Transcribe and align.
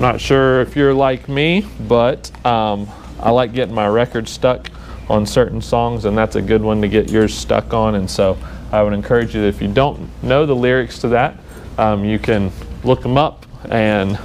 Not 0.00 0.18
sure 0.18 0.62
if 0.62 0.76
you're 0.76 0.94
like 0.94 1.28
me, 1.28 1.66
but 1.86 2.30
um, 2.46 2.88
I 3.20 3.30
like 3.30 3.52
getting 3.52 3.74
my 3.74 3.86
record 3.86 4.26
stuck 4.26 4.70
on 5.10 5.26
certain 5.26 5.60
songs, 5.60 6.06
and 6.06 6.16
that's 6.16 6.36
a 6.36 6.42
good 6.42 6.62
one 6.62 6.80
to 6.80 6.88
get 6.88 7.10
yours 7.10 7.34
stuck 7.34 7.74
on. 7.74 7.96
And 7.96 8.10
so 8.10 8.38
I 8.72 8.82
would 8.82 8.94
encourage 8.94 9.34
you 9.34 9.42
that 9.42 9.48
if 9.48 9.60
you 9.60 9.68
don't 9.68 10.08
know 10.22 10.46
the 10.46 10.56
lyrics 10.56 11.00
to 11.00 11.08
that, 11.08 11.38
um, 11.76 12.02
you 12.02 12.18
can 12.18 12.50
look 12.82 13.02
them 13.02 13.18
up 13.18 13.44
and 13.68 14.18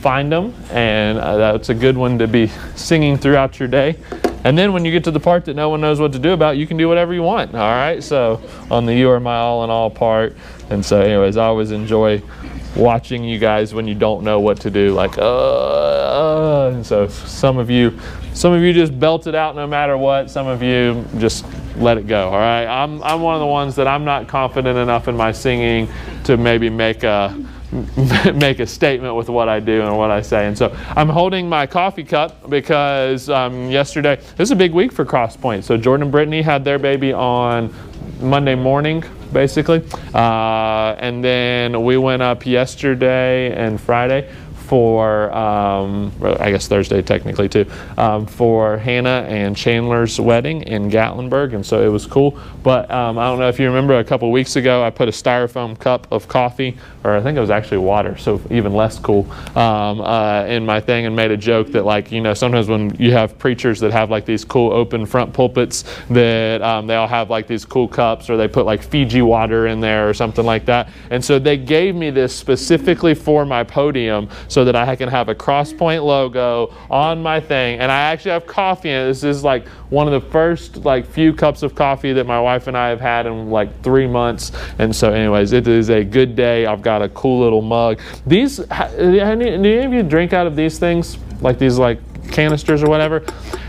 find 0.00 0.32
them, 0.32 0.54
and 0.70 1.18
uh, 1.18 1.36
that's 1.36 1.68
a 1.68 1.74
good 1.74 1.98
one 1.98 2.18
to 2.18 2.26
be 2.26 2.46
singing 2.74 3.18
throughout 3.18 3.58
your 3.58 3.68
day. 3.68 3.98
And 4.44 4.56
then 4.56 4.72
when 4.72 4.84
you 4.86 4.92
get 4.92 5.04
to 5.04 5.10
the 5.10 5.20
part 5.20 5.44
that 5.46 5.56
no 5.56 5.68
one 5.68 5.82
knows 5.82 6.00
what 6.00 6.12
to 6.12 6.18
do 6.18 6.30
about, 6.30 6.56
you 6.56 6.66
can 6.66 6.78
do 6.78 6.88
whatever 6.88 7.12
you 7.12 7.22
want. 7.22 7.54
All 7.54 7.60
right. 7.60 8.02
So 8.02 8.40
on 8.70 8.86
the 8.86 8.94
"You 8.94 9.10
Are 9.10 9.20
My 9.20 9.36
All 9.36 9.64
in 9.64 9.68
All" 9.68 9.90
part, 9.90 10.36
and 10.70 10.82
so 10.82 11.02
anyways, 11.02 11.36
I 11.36 11.44
always 11.44 11.70
enjoy 11.70 12.22
watching 12.76 13.24
you 13.24 13.38
guys 13.38 13.74
when 13.74 13.88
you 13.88 13.94
don't 13.94 14.22
know 14.22 14.40
what 14.40 14.60
to 14.60 14.70
do. 14.70 14.92
Like, 14.92 15.16
uh, 15.18 16.70
and 16.74 16.84
so 16.84 17.08
some 17.08 17.58
of 17.58 17.70
you, 17.70 17.98
some 18.34 18.52
of 18.52 18.62
you 18.62 18.72
just 18.72 18.98
belt 18.98 19.26
it 19.26 19.34
out 19.34 19.56
no 19.56 19.66
matter 19.66 19.96
what. 19.96 20.30
Some 20.30 20.46
of 20.46 20.62
you 20.62 21.04
just 21.18 21.44
let 21.76 21.98
it 21.98 22.06
go. 22.06 22.28
All 22.28 22.38
right. 22.38 22.66
I'm 22.66 23.02
I'm 23.02 23.20
one 23.20 23.34
of 23.34 23.40
the 23.40 23.46
ones 23.46 23.76
that 23.76 23.86
I'm 23.86 24.04
not 24.04 24.28
confident 24.28 24.78
enough 24.78 25.08
in 25.08 25.16
my 25.16 25.32
singing 25.32 25.88
to 26.24 26.36
maybe 26.36 26.70
make 26.70 27.02
a 27.02 27.36
make 28.34 28.60
a 28.60 28.66
statement 28.66 29.14
with 29.16 29.28
what 29.28 29.48
I 29.48 29.60
do 29.60 29.82
and 29.82 29.96
what 29.96 30.10
I 30.10 30.22
say. 30.22 30.46
And 30.46 30.56
so 30.56 30.74
I'm 30.90 31.08
holding 31.08 31.48
my 31.48 31.66
coffee 31.66 32.04
cup 32.04 32.48
because 32.48 33.28
um, 33.28 33.70
yesterday, 33.70 34.16
this 34.16 34.48
is 34.48 34.50
a 34.50 34.56
big 34.56 34.72
week 34.72 34.92
for 34.92 35.04
Crosspoint. 35.04 35.64
So 35.64 35.76
Jordan 35.76 36.04
and 36.04 36.12
Brittany 36.12 36.42
had 36.42 36.64
their 36.64 36.78
baby 36.78 37.12
on 37.12 37.74
Monday 38.20 38.54
morning, 38.54 39.04
basically. 39.32 39.82
Uh, 40.14 40.96
and 40.98 41.22
then 41.22 41.82
we 41.82 41.96
went 41.96 42.22
up 42.22 42.46
yesterday 42.46 43.52
and 43.52 43.80
Friday 43.80 44.30
for, 44.66 45.32
um, 45.32 46.12
I 46.22 46.50
guess 46.50 46.66
Thursday 46.66 47.00
technically 47.00 47.48
too, 47.48 47.66
um, 47.96 48.26
for 48.26 48.76
Hannah 48.78 49.24
and 49.28 49.56
Chandler's 49.56 50.20
wedding 50.20 50.62
in 50.62 50.90
Gatlinburg. 50.90 51.54
And 51.54 51.64
so 51.64 51.86
it 51.86 51.88
was 51.88 52.06
cool. 52.06 52.38
But 52.62 52.90
um, 52.90 53.18
I 53.18 53.26
don't 53.26 53.38
know 53.38 53.48
if 53.48 53.60
you 53.60 53.66
remember 53.66 53.98
a 53.98 54.04
couple 54.04 54.30
weeks 54.32 54.56
ago, 54.56 54.84
I 54.84 54.90
put 54.90 55.08
a 55.08 55.12
styrofoam 55.12 55.78
cup 55.78 56.08
of 56.10 56.26
coffee, 56.26 56.76
or 57.04 57.16
I 57.16 57.22
think 57.22 57.36
it 57.36 57.40
was 57.40 57.50
actually 57.50 57.78
water, 57.78 58.16
so 58.16 58.40
even 58.50 58.72
less 58.72 58.98
cool, 58.98 59.30
um, 59.56 60.00
uh, 60.00 60.44
in 60.46 60.66
my 60.66 60.80
thing 60.80 61.06
and 61.06 61.14
made 61.14 61.30
a 61.30 61.36
joke 61.36 61.68
that, 61.68 61.84
like, 61.84 62.10
you 62.10 62.20
know, 62.20 62.34
sometimes 62.34 62.68
when 62.68 62.94
you 62.96 63.12
have 63.12 63.38
preachers 63.38 63.78
that 63.80 63.92
have 63.92 64.10
like 64.10 64.24
these 64.24 64.44
cool 64.44 64.72
open 64.72 65.06
front 65.06 65.32
pulpits 65.32 65.84
that 66.10 66.60
um, 66.62 66.86
they 66.86 66.96
all 66.96 67.06
have 67.06 67.30
like 67.30 67.46
these 67.46 67.64
cool 67.64 67.86
cups 67.86 68.28
or 68.28 68.36
they 68.36 68.48
put 68.48 68.66
like 68.66 68.82
Fiji 68.82 69.22
water 69.22 69.68
in 69.68 69.80
there 69.80 70.08
or 70.08 70.14
something 70.14 70.44
like 70.44 70.64
that. 70.64 70.88
And 71.10 71.24
so 71.24 71.38
they 71.38 71.56
gave 71.56 71.94
me 71.94 72.10
this 72.10 72.34
specifically 72.34 73.14
for 73.14 73.44
my 73.44 73.62
podium 73.62 74.28
so 74.48 74.55
that 74.64 74.76
I 74.76 74.96
can 74.96 75.08
have 75.08 75.28
a 75.28 75.34
Crosspoint 75.34 76.04
logo 76.04 76.74
on 76.90 77.22
my 77.22 77.40
thing. 77.40 77.78
And 77.80 77.90
I 77.90 78.00
actually 78.00 78.32
have 78.32 78.46
coffee 78.46 78.90
in 78.90 79.02
it. 79.02 79.06
This 79.06 79.24
is 79.24 79.44
like 79.44 79.66
one 79.90 80.12
of 80.12 80.22
the 80.22 80.30
first 80.30 80.78
like 80.78 81.06
few 81.06 81.32
cups 81.32 81.62
of 81.62 81.74
coffee 81.74 82.12
that 82.12 82.26
my 82.26 82.40
wife 82.40 82.66
and 82.66 82.76
I 82.76 82.88
have 82.88 83.00
had 83.00 83.26
in 83.26 83.50
like 83.50 83.82
three 83.82 84.06
months. 84.06 84.52
And 84.78 84.94
so, 84.94 85.12
anyways, 85.12 85.52
it 85.52 85.68
is 85.68 85.90
a 85.90 86.04
good 86.04 86.36
day. 86.36 86.66
I've 86.66 86.82
got 86.82 87.02
a 87.02 87.08
cool 87.10 87.40
little 87.40 87.62
mug. 87.62 88.00
These, 88.26 88.56
do 88.56 88.66
any 88.66 89.78
of 89.78 89.92
you 89.92 90.02
drink 90.02 90.32
out 90.32 90.46
of 90.46 90.56
these 90.56 90.78
things? 90.78 91.18
Like 91.40 91.58
these 91.58 91.78
like 91.78 92.00
canisters 92.30 92.82
or 92.82 92.88
whatever? 92.88 93.24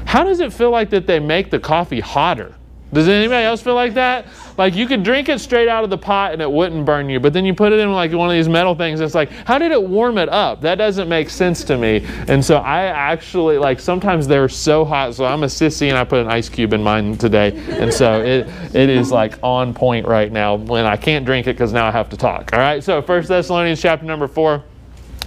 How 0.06 0.24
does 0.24 0.40
it 0.40 0.54
feel 0.54 0.72
like 0.72 0.90
that 0.92 1.08
they 1.08 1.20
make 1.20 1.52
the 1.52 1.60
coffee 1.60 2.00
hotter? 2.00 2.57
Does 2.94 3.10
anybody 3.10 3.44
else 3.46 3.62
feel 3.62 3.76
like 3.76 3.96
that? 3.96 4.28
Like 4.58 4.76
you 4.76 4.88
could 4.88 5.04
drink 5.04 5.28
it 5.30 5.40
straight 5.40 5.68
out 5.68 5.84
of 5.84 5.90
the 5.90 5.98
pot 5.98 6.34
and 6.34 6.42
it 6.42 6.50
wouldn't 6.50 6.86
burn 6.86 7.10
you, 7.10 7.20
but 7.20 7.34
then 7.34 7.46
you 7.46 7.54
put 7.54 7.74
it 7.74 7.80
in 7.80 7.92
like 7.92 8.14
one 8.14 8.30
of 8.30 8.34
these 8.34 8.48
metal 8.48 8.76
things. 8.76 9.02
It's 9.02 9.14
like, 9.14 9.30
how 9.30 9.58
did 9.58 9.72
it 9.72 9.82
warm 9.82 10.18
it 10.18 10.30
up? 10.30 10.62
That 10.62 10.76
doesn't 10.76 11.10
make 11.10 11.30
sense 11.30 11.64
to 11.66 11.78
me. 11.78 12.06
And 12.28 12.44
so 12.44 12.58
I 12.58 12.84
actually 12.86 13.58
like 13.58 13.80
sometimes 13.80 14.26
they're 14.26 14.50
so 14.50 14.86
hot. 14.86 15.16
So 15.16 15.26
I'm 15.26 15.44
a 15.44 15.48
sissy 15.48 15.90
and 15.90 15.98
I 15.98 16.06
put 16.06 16.20
an 16.20 16.28
ice 16.28 16.48
cube 16.50 16.74
in 16.74 16.82
mine 16.82 17.18
today, 17.18 17.52
and 17.80 17.94
so 17.94 18.22
it 18.26 18.48
it 18.74 18.90
is 18.90 19.12
like 19.12 19.38
on 19.44 19.74
point 19.74 20.08
right 20.08 20.32
now. 20.32 20.56
When 20.56 20.86
I 20.86 20.96
can't 20.96 21.26
drink 21.26 21.48
it 21.48 21.54
because 21.54 21.74
now 21.74 21.86
I 21.86 21.92
have 21.92 22.10
to 22.10 22.18
talk. 22.18 22.52
All 22.54 22.60
right. 22.60 22.84
So 22.84 23.02
First 23.02 23.28
Thessalonians 23.28 23.82
chapter 23.82 24.06
number 24.06 24.28
four 24.28 24.64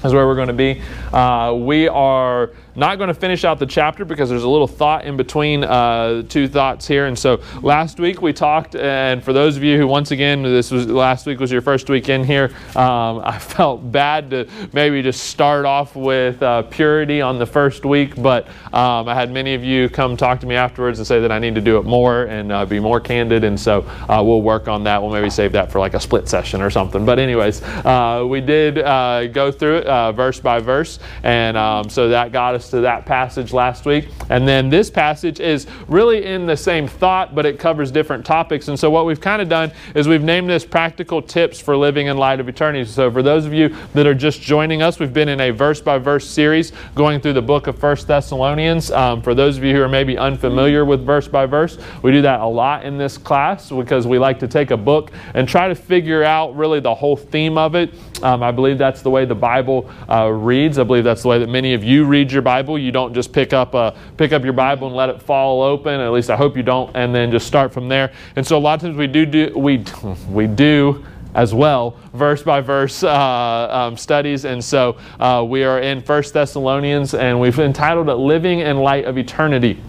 is 0.04 0.14
where 0.14 0.26
we're 0.26 0.34
going 0.34 0.48
to 0.48 0.54
be. 0.54 0.80
Uh, 1.12 1.52
we 1.54 1.86
are 1.88 2.50
not 2.80 2.96
going 2.96 3.08
to 3.08 3.14
finish 3.14 3.44
out 3.44 3.58
the 3.58 3.66
chapter 3.66 4.06
because 4.06 4.30
there's 4.30 4.42
a 4.42 4.48
little 4.48 4.66
thought 4.66 5.04
in 5.04 5.14
between 5.14 5.62
uh, 5.64 6.22
two 6.22 6.48
thoughts 6.48 6.88
here. 6.88 7.06
And 7.06 7.16
so 7.16 7.42
last 7.60 8.00
week 8.00 8.22
we 8.22 8.32
talked, 8.32 8.74
and 8.74 9.22
for 9.22 9.34
those 9.34 9.58
of 9.58 9.62
you 9.62 9.76
who, 9.76 9.86
once 9.86 10.12
again, 10.12 10.42
this 10.42 10.70
was 10.70 10.86
last 10.86 11.26
week 11.26 11.40
was 11.40 11.52
your 11.52 11.60
first 11.60 11.90
week 11.90 12.08
in 12.08 12.24
here, 12.24 12.46
um, 12.74 13.20
I 13.24 13.38
felt 13.38 13.92
bad 13.92 14.30
to 14.30 14.48
maybe 14.72 15.02
just 15.02 15.24
start 15.24 15.66
off 15.66 15.94
with 15.94 16.42
uh, 16.42 16.62
purity 16.62 17.20
on 17.20 17.38
the 17.38 17.44
first 17.44 17.84
week, 17.84 18.16
but 18.16 18.48
um, 18.72 19.06
I 19.08 19.14
had 19.14 19.30
many 19.30 19.52
of 19.52 19.62
you 19.62 19.90
come 19.90 20.16
talk 20.16 20.40
to 20.40 20.46
me 20.46 20.54
afterwards 20.54 20.98
and 20.98 21.06
say 21.06 21.20
that 21.20 21.30
I 21.30 21.38
need 21.38 21.54
to 21.56 21.60
do 21.60 21.76
it 21.76 21.84
more 21.84 22.24
and 22.24 22.50
uh, 22.50 22.64
be 22.64 22.80
more 22.80 22.98
candid. 22.98 23.44
And 23.44 23.60
so 23.60 23.82
uh, 24.08 24.22
we'll 24.24 24.40
work 24.40 24.68
on 24.68 24.84
that. 24.84 25.02
We'll 25.02 25.12
maybe 25.12 25.28
save 25.28 25.52
that 25.52 25.70
for 25.70 25.80
like 25.80 25.92
a 25.92 26.00
split 26.00 26.30
session 26.30 26.62
or 26.62 26.70
something. 26.70 27.04
But, 27.04 27.18
anyways, 27.18 27.62
uh, 27.62 28.24
we 28.26 28.40
did 28.40 28.78
uh, 28.78 29.26
go 29.26 29.52
through 29.52 29.78
it 29.78 30.12
verse 30.12 30.40
by 30.40 30.60
verse, 30.60 30.98
and 31.22 31.58
um, 31.58 31.90
so 31.90 32.08
that 32.08 32.32
got 32.32 32.54
us 32.54 32.69
to 32.70 32.80
that 32.80 33.06
passage 33.06 33.52
last 33.52 33.84
week. 33.84 34.08
And 34.28 34.46
then 34.46 34.68
this 34.68 34.90
passage 34.90 35.40
is 35.40 35.66
really 35.88 36.24
in 36.24 36.46
the 36.46 36.56
same 36.56 36.86
thought, 36.86 37.34
but 37.34 37.46
it 37.46 37.58
covers 37.58 37.90
different 37.90 38.24
topics. 38.24 38.68
And 38.68 38.78
so 38.78 38.90
what 38.90 39.06
we've 39.06 39.20
kind 39.20 39.42
of 39.42 39.48
done 39.48 39.72
is 39.94 40.08
we've 40.08 40.22
named 40.22 40.48
this 40.48 40.64
practical 40.64 41.20
tips 41.22 41.60
for 41.60 41.76
living 41.76 42.06
in 42.06 42.16
light 42.16 42.40
of 42.40 42.48
eternity. 42.48 42.84
So 42.84 43.10
for 43.10 43.22
those 43.22 43.46
of 43.46 43.52
you 43.52 43.74
that 43.94 44.06
are 44.06 44.14
just 44.14 44.40
joining 44.40 44.82
us, 44.82 44.98
we've 44.98 45.12
been 45.12 45.28
in 45.28 45.40
a 45.40 45.50
verse 45.50 45.80
by 45.80 45.98
verse 45.98 46.28
series 46.28 46.72
going 46.94 47.20
through 47.20 47.34
the 47.34 47.42
book 47.42 47.66
of 47.66 47.78
First 47.78 48.06
Thessalonians. 48.06 48.90
Um, 48.90 49.22
for 49.22 49.34
those 49.34 49.56
of 49.56 49.64
you 49.64 49.74
who 49.74 49.82
are 49.82 49.88
maybe 49.88 50.16
unfamiliar 50.16 50.84
with 50.84 51.04
verse 51.04 51.28
by 51.28 51.46
verse, 51.46 51.78
we 52.02 52.12
do 52.12 52.22
that 52.22 52.40
a 52.40 52.46
lot 52.46 52.84
in 52.84 52.98
this 52.98 53.18
class 53.18 53.70
because 53.70 54.06
we 54.06 54.18
like 54.18 54.38
to 54.40 54.48
take 54.48 54.70
a 54.70 54.76
book 54.76 55.12
and 55.34 55.48
try 55.48 55.68
to 55.68 55.74
figure 55.74 56.22
out 56.22 56.56
really 56.56 56.80
the 56.80 56.94
whole 56.94 57.16
theme 57.16 57.58
of 57.58 57.74
it. 57.74 57.94
Um, 58.22 58.42
I 58.42 58.50
believe 58.50 58.78
that's 58.78 59.02
the 59.02 59.10
way 59.10 59.24
the 59.24 59.34
Bible 59.34 59.90
uh, 60.08 60.28
reads. 60.28 60.78
I 60.78 60.84
believe 60.84 61.04
that's 61.04 61.22
the 61.22 61.28
way 61.28 61.38
that 61.38 61.48
many 61.48 61.74
of 61.74 61.82
you 61.82 62.04
read 62.04 62.30
your 62.30 62.42
Bible. 62.42 62.49
You 62.78 62.92
don't 62.92 63.14
just 63.14 63.32
pick 63.32 63.52
up 63.52 63.74
a, 63.74 63.96
pick 64.16 64.32
up 64.32 64.44
your 64.44 64.52
Bible 64.52 64.86
and 64.86 64.96
let 64.96 65.08
it 65.08 65.22
fall 65.22 65.62
open. 65.62 66.00
At 66.00 66.12
least 66.12 66.30
I 66.30 66.36
hope 66.36 66.56
you 66.56 66.62
don't, 66.62 66.94
and 66.96 67.14
then 67.14 67.30
just 67.30 67.46
start 67.46 67.72
from 67.72 67.88
there. 67.88 68.12
And 68.36 68.46
so 68.46 68.56
a 68.56 68.60
lot 68.60 68.74
of 68.74 68.80
times 68.82 68.96
we 68.96 69.06
do, 69.06 69.26
do 69.26 69.52
we 69.56 69.84
we 70.28 70.46
do 70.46 71.04
as 71.34 71.54
well, 71.54 71.96
verse 72.12 72.42
by 72.42 72.60
verse 72.60 73.02
uh, 73.04 73.68
um, 73.70 73.96
studies. 73.96 74.44
And 74.44 74.62
so 74.62 74.96
uh, 75.18 75.44
we 75.48 75.62
are 75.64 75.80
in 75.80 76.02
First 76.02 76.34
Thessalonians, 76.34 77.14
and 77.14 77.40
we've 77.40 77.58
entitled 77.58 78.08
it 78.08 78.14
"Living 78.14 78.60
in 78.60 78.78
Light 78.78 79.04
of 79.04 79.16
Eternity." 79.16 79.80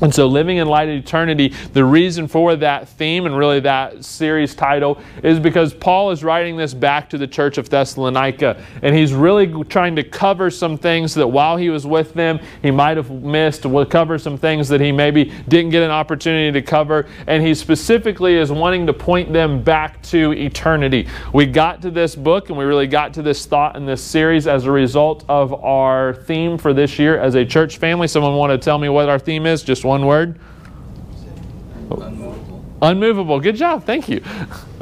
And 0.00 0.14
so, 0.14 0.26
living 0.26 0.56
in 0.56 0.66
light 0.66 0.88
of 0.88 0.94
eternity, 0.94 1.52
the 1.72 1.84
reason 1.84 2.26
for 2.26 2.56
that 2.56 2.88
theme 2.88 3.26
and 3.26 3.36
really 3.36 3.60
that 3.60 4.04
series 4.04 4.54
title 4.54 5.00
is 5.22 5.38
because 5.38 5.74
Paul 5.74 6.10
is 6.10 6.24
writing 6.24 6.56
this 6.56 6.72
back 6.72 7.10
to 7.10 7.18
the 7.18 7.26
church 7.26 7.58
of 7.58 7.68
Thessalonica. 7.68 8.62
And 8.82 8.94
he's 8.94 9.12
really 9.12 9.64
trying 9.64 9.96
to 9.96 10.02
cover 10.02 10.50
some 10.50 10.78
things 10.78 11.14
that 11.14 11.26
while 11.26 11.56
he 11.56 11.68
was 11.68 11.86
with 11.86 12.14
them, 12.14 12.40
he 12.62 12.70
might 12.70 12.96
have 12.96 13.10
missed, 13.10 13.66
cover 13.90 14.18
some 14.18 14.38
things 14.38 14.68
that 14.68 14.80
he 14.80 14.90
maybe 14.92 15.32
didn't 15.48 15.70
get 15.70 15.82
an 15.82 15.90
opportunity 15.90 16.52
to 16.52 16.62
cover. 16.64 17.06
And 17.26 17.44
he 17.44 17.54
specifically 17.54 18.36
is 18.36 18.50
wanting 18.50 18.86
to 18.86 18.92
point 18.92 19.32
them 19.32 19.62
back 19.62 20.00
to 20.04 20.32
eternity. 20.32 21.08
We 21.34 21.46
got 21.46 21.82
to 21.82 21.90
this 21.90 22.14
book 22.14 22.48
and 22.48 22.58
we 22.58 22.64
really 22.64 22.86
got 22.86 23.12
to 23.14 23.22
this 23.22 23.44
thought 23.44 23.76
in 23.76 23.84
this 23.84 24.02
series 24.02 24.46
as 24.46 24.64
a 24.64 24.70
result 24.70 25.24
of 25.28 25.52
our 25.62 26.14
theme 26.14 26.56
for 26.56 26.72
this 26.72 26.98
year 26.98 27.18
as 27.18 27.34
a 27.34 27.44
church 27.44 27.78
family. 27.78 28.08
Someone 28.08 28.34
want 28.34 28.50
to 28.50 28.58
tell 28.58 28.78
me 28.78 28.88
what 28.88 29.08
our 29.08 29.18
theme 29.18 29.46
is? 29.46 29.62
Just 29.62 29.84
one 29.90 30.06
word? 30.06 30.38
Unmovable. 31.90 32.64
Unmovable. 32.80 33.40
Good 33.40 33.56
job. 33.56 33.84
Thank 33.84 34.08
you. 34.08 34.22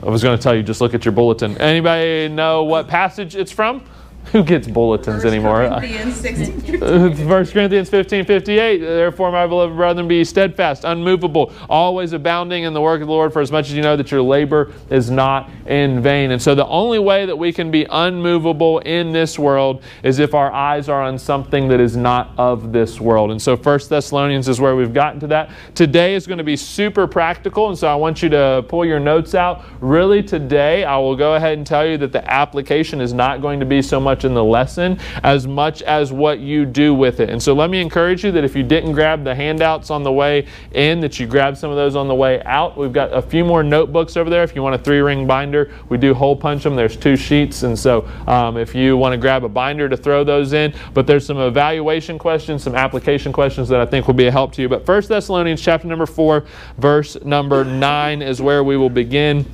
I 0.02 0.10
was 0.10 0.22
going 0.22 0.36
to 0.36 0.42
tell 0.42 0.54
you 0.54 0.62
just 0.62 0.82
look 0.82 0.92
at 0.92 1.06
your 1.06 1.12
bulletin. 1.12 1.56
Anybody 1.56 2.28
know 2.28 2.64
what 2.64 2.88
passage 2.88 3.34
it's 3.34 3.50
from? 3.50 3.82
who 4.32 4.42
gets 4.42 4.68
bulletins 4.68 5.24
anymore? 5.24 5.68
Corinthians 5.68 6.16
16, 6.16 6.80
1 7.28 7.46
Corinthians 7.46 7.88
15, 7.88 8.24
58. 8.26 8.78
Therefore, 8.78 9.32
my 9.32 9.46
beloved 9.46 9.74
brethren, 9.74 10.06
be 10.06 10.22
steadfast, 10.24 10.84
unmovable, 10.84 11.52
always 11.68 12.12
abounding 12.12 12.64
in 12.64 12.74
the 12.74 12.80
work 12.80 13.00
of 13.00 13.06
the 13.06 13.12
Lord, 13.12 13.32
for 13.32 13.40
as 13.40 13.50
much 13.50 13.68
as 13.68 13.74
you 13.74 13.82
know 13.82 13.96
that 13.96 14.10
your 14.10 14.20
labor 14.20 14.72
is 14.90 15.10
not 15.10 15.50
in 15.66 16.02
vain. 16.02 16.30
And 16.30 16.42
so, 16.42 16.54
the 16.54 16.66
only 16.66 16.98
way 16.98 17.24
that 17.24 17.36
we 17.36 17.52
can 17.52 17.70
be 17.70 17.86
unmovable 17.88 18.80
in 18.80 19.12
this 19.12 19.38
world 19.38 19.82
is 20.02 20.18
if 20.18 20.34
our 20.34 20.52
eyes 20.52 20.90
are 20.90 21.02
on 21.02 21.18
something 21.18 21.68
that 21.68 21.80
is 21.80 21.96
not 21.96 22.32
of 22.36 22.72
this 22.72 23.00
world. 23.00 23.30
And 23.30 23.40
so, 23.40 23.56
1 23.56 23.80
Thessalonians 23.88 24.48
is 24.48 24.60
where 24.60 24.76
we've 24.76 24.94
gotten 24.94 25.20
to 25.20 25.26
that. 25.28 25.50
Today 25.74 26.14
is 26.14 26.26
going 26.26 26.38
to 26.38 26.44
be 26.44 26.56
super 26.56 27.06
practical, 27.06 27.68
and 27.68 27.78
so 27.78 27.88
I 27.88 27.94
want 27.94 28.22
you 28.22 28.28
to 28.28 28.64
pull 28.68 28.84
your 28.84 29.00
notes 29.00 29.34
out. 29.34 29.64
Really, 29.80 30.22
today, 30.22 30.84
I 30.84 30.98
will 30.98 31.16
go 31.16 31.34
ahead 31.34 31.56
and 31.56 31.66
tell 31.66 31.86
you 31.86 31.96
that 31.98 32.12
the 32.12 32.30
application 32.30 33.00
is 33.00 33.14
not 33.14 33.40
going 33.40 33.58
to 33.60 33.66
be 33.66 33.80
so 33.80 33.98
much 33.98 34.17
in 34.24 34.34
the 34.34 34.44
lesson 34.44 34.98
as 35.22 35.46
much 35.46 35.82
as 35.82 36.12
what 36.12 36.40
you 36.40 36.64
do 36.64 36.94
with 36.94 37.20
it. 37.20 37.30
And 37.30 37.42
so 37.42 37.54
let 37.54 37.70
me 37.70 37.80
encourage 37.80 38.24
you 38.24 38.32
that 38.32 38.44
if 38.44 38.54
you 38.54 38.62
didn't 38.62 38.92
grab 38.92 39.24
the 39.24 39.34
handouts 39.34 39.90
on 39.90 40.02
the 40.02 40.12
way 40.12 40.46
in, 40.72 41.00
that 41.00 41.18
you 41.18 41.26
grab 41.26 41.56
some 41.56 41.70
of 41.70 41.76
those 41.76 41.96
on 41.96 42.08
the 42.08 42.14
way 42.14 42.42
out. 42.42 42.76
We've 42.76 42.92
got 42.92 43.12
a 43.12 43.22
few 43.22 43.44
more 43.44 43.62
notebooks 43.62 44.16
over 44.16 44.30
there. 44.30 44.42
If 44.42 44.54
you 44.54 44.62
want 44.62 44.74
a 44.74 44.78
three 44.78 45.00
ring 45.00 45.26
binder, 45.26 45.72
we 45.88 45.98
do 45.98 46.14
hole 46.14 46.36
punch 46.36 46.64
them. 46.64 46.76
There's 46.76 46.96
two 46.96 47.16
sheets. 47.16 47.62
And 47.62 47.78
so 47.78 48.08
um, 48.26 48.56
if 48.56 48.74
you 48.74 48.96
want 48.96 49.12
to 49.12 49.18
grab 49.18 49.44
a 49.44 49.48
binder 49.48 49.88
to 49.88 49.96
throw 49.96 50.24
those 50.24 50.52
in, 50.52 50.74
but 50.94 51.06
there's 51.06 51.26
some 51.26 51.38
evaluation 51.38 52.18
questions, 52.18 52.62
some 52.62 52.74
application 52.74 53.32
questions 53.32 53.68
that 53.68 53.80
I 53.80 53.86
think 53.86 54.06
will 54.06 54.14
be 54.14 54.26
a 54.26 54.32
help 54.32 54.52
to 54.54 54.62
you. 54.62 54.68
But 54.68 54.86
First 54.86 55.08
Thessalonians 55.08 55.60
chapter 55.60 55.86
number 55.86 56.06
4, 56.06 56.44
verse 56.78 57.16
number 57.24 57.64
9 57.64 58.22
is 58.22 58.40
where 58.40 58.64
we 58.64 58.76
will 58.76 58.90
begin. 58.90 59.46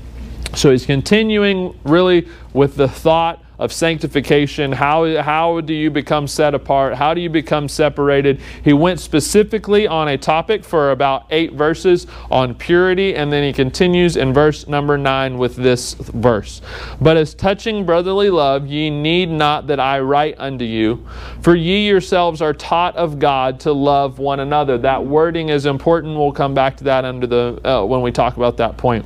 So 0.55 0.71
he's 0.71 0.87
continuing 0.87 1.79
really 1.85 2.29
with 2.53 2.77
the 2.77 2.89
thought 2.89 3.44
of 3.59 3.73
sanctification. 3.73 4.73
How, 4.73 5.23
how 5.23 5.61
do 5.61 5.73
you 5.75 5.91
become 5.91 6.27
set 6.27 6.55
apart? 6.55 6.95
How 6.95 7.15
do 7.15 7.21
you 7.21 7.31
become 7.31 7.69
separated? 7.69 8.41
He 8.63 8.73
went 8.73 9.01
specifically 9.01 9.87
on 9.87 10.09
a 10.09 10.19
topic 10.19 10.65
for 10.65 10.91
about 10.91 11.27
eight 11.31 11.53
verses 11.53 12.07
on 12.31 12.55
purity, 12.55 13.15
and 13.15 13.33
then 13.33 13.45
he 13.45 13.53
continues 13.53 14.17
in 14.17 14.33
verse 14.33 14.67
number 14.67 14.99
nine 14.99 15.39
with 15.39 15.57
this 15.57 15.95
verse. 15.95 16.61
But 17.01 17.17
as 17.17 17.35
touching 17.35 17.87
brotherly 17.87 18.31
love, 18.31 18.67
ye 18.67 18.91
need 18.91 19.31
not 19.31 19.67
that 19.69 19.79
I 19.79 20.01
write 20.01 20.37
unto 20.39 20.65
you, 20.65 21.07
for 21.43 21.55
ye 21.55 21.87
yourselves 21.87 22.43
are 22.43 22.53
taught 22.53 22.97
of 22.97 23.19
God 23.19 23.61
to 23.61 23.73
love 23.73 24.19
one 24.19 24.41
another. 24.41 24.79
That 24.79 25.05
wording 25.05 25.49
is 25.49 25.67
important. 25.67 26.17
We'll 26.17 26.33
come 26.33 26.55
back 26.55 26.77
to 26.79 26.85
that 26.85 27.05
under 27.05 27.27
the 27.27 27.61
uh, 27.65 27.85
when 27.85 28.03
we 28.03 28.11
talk 28.11 28.37
about 28.37 28.57
that 28.57 28.77
point. 28.77 29.05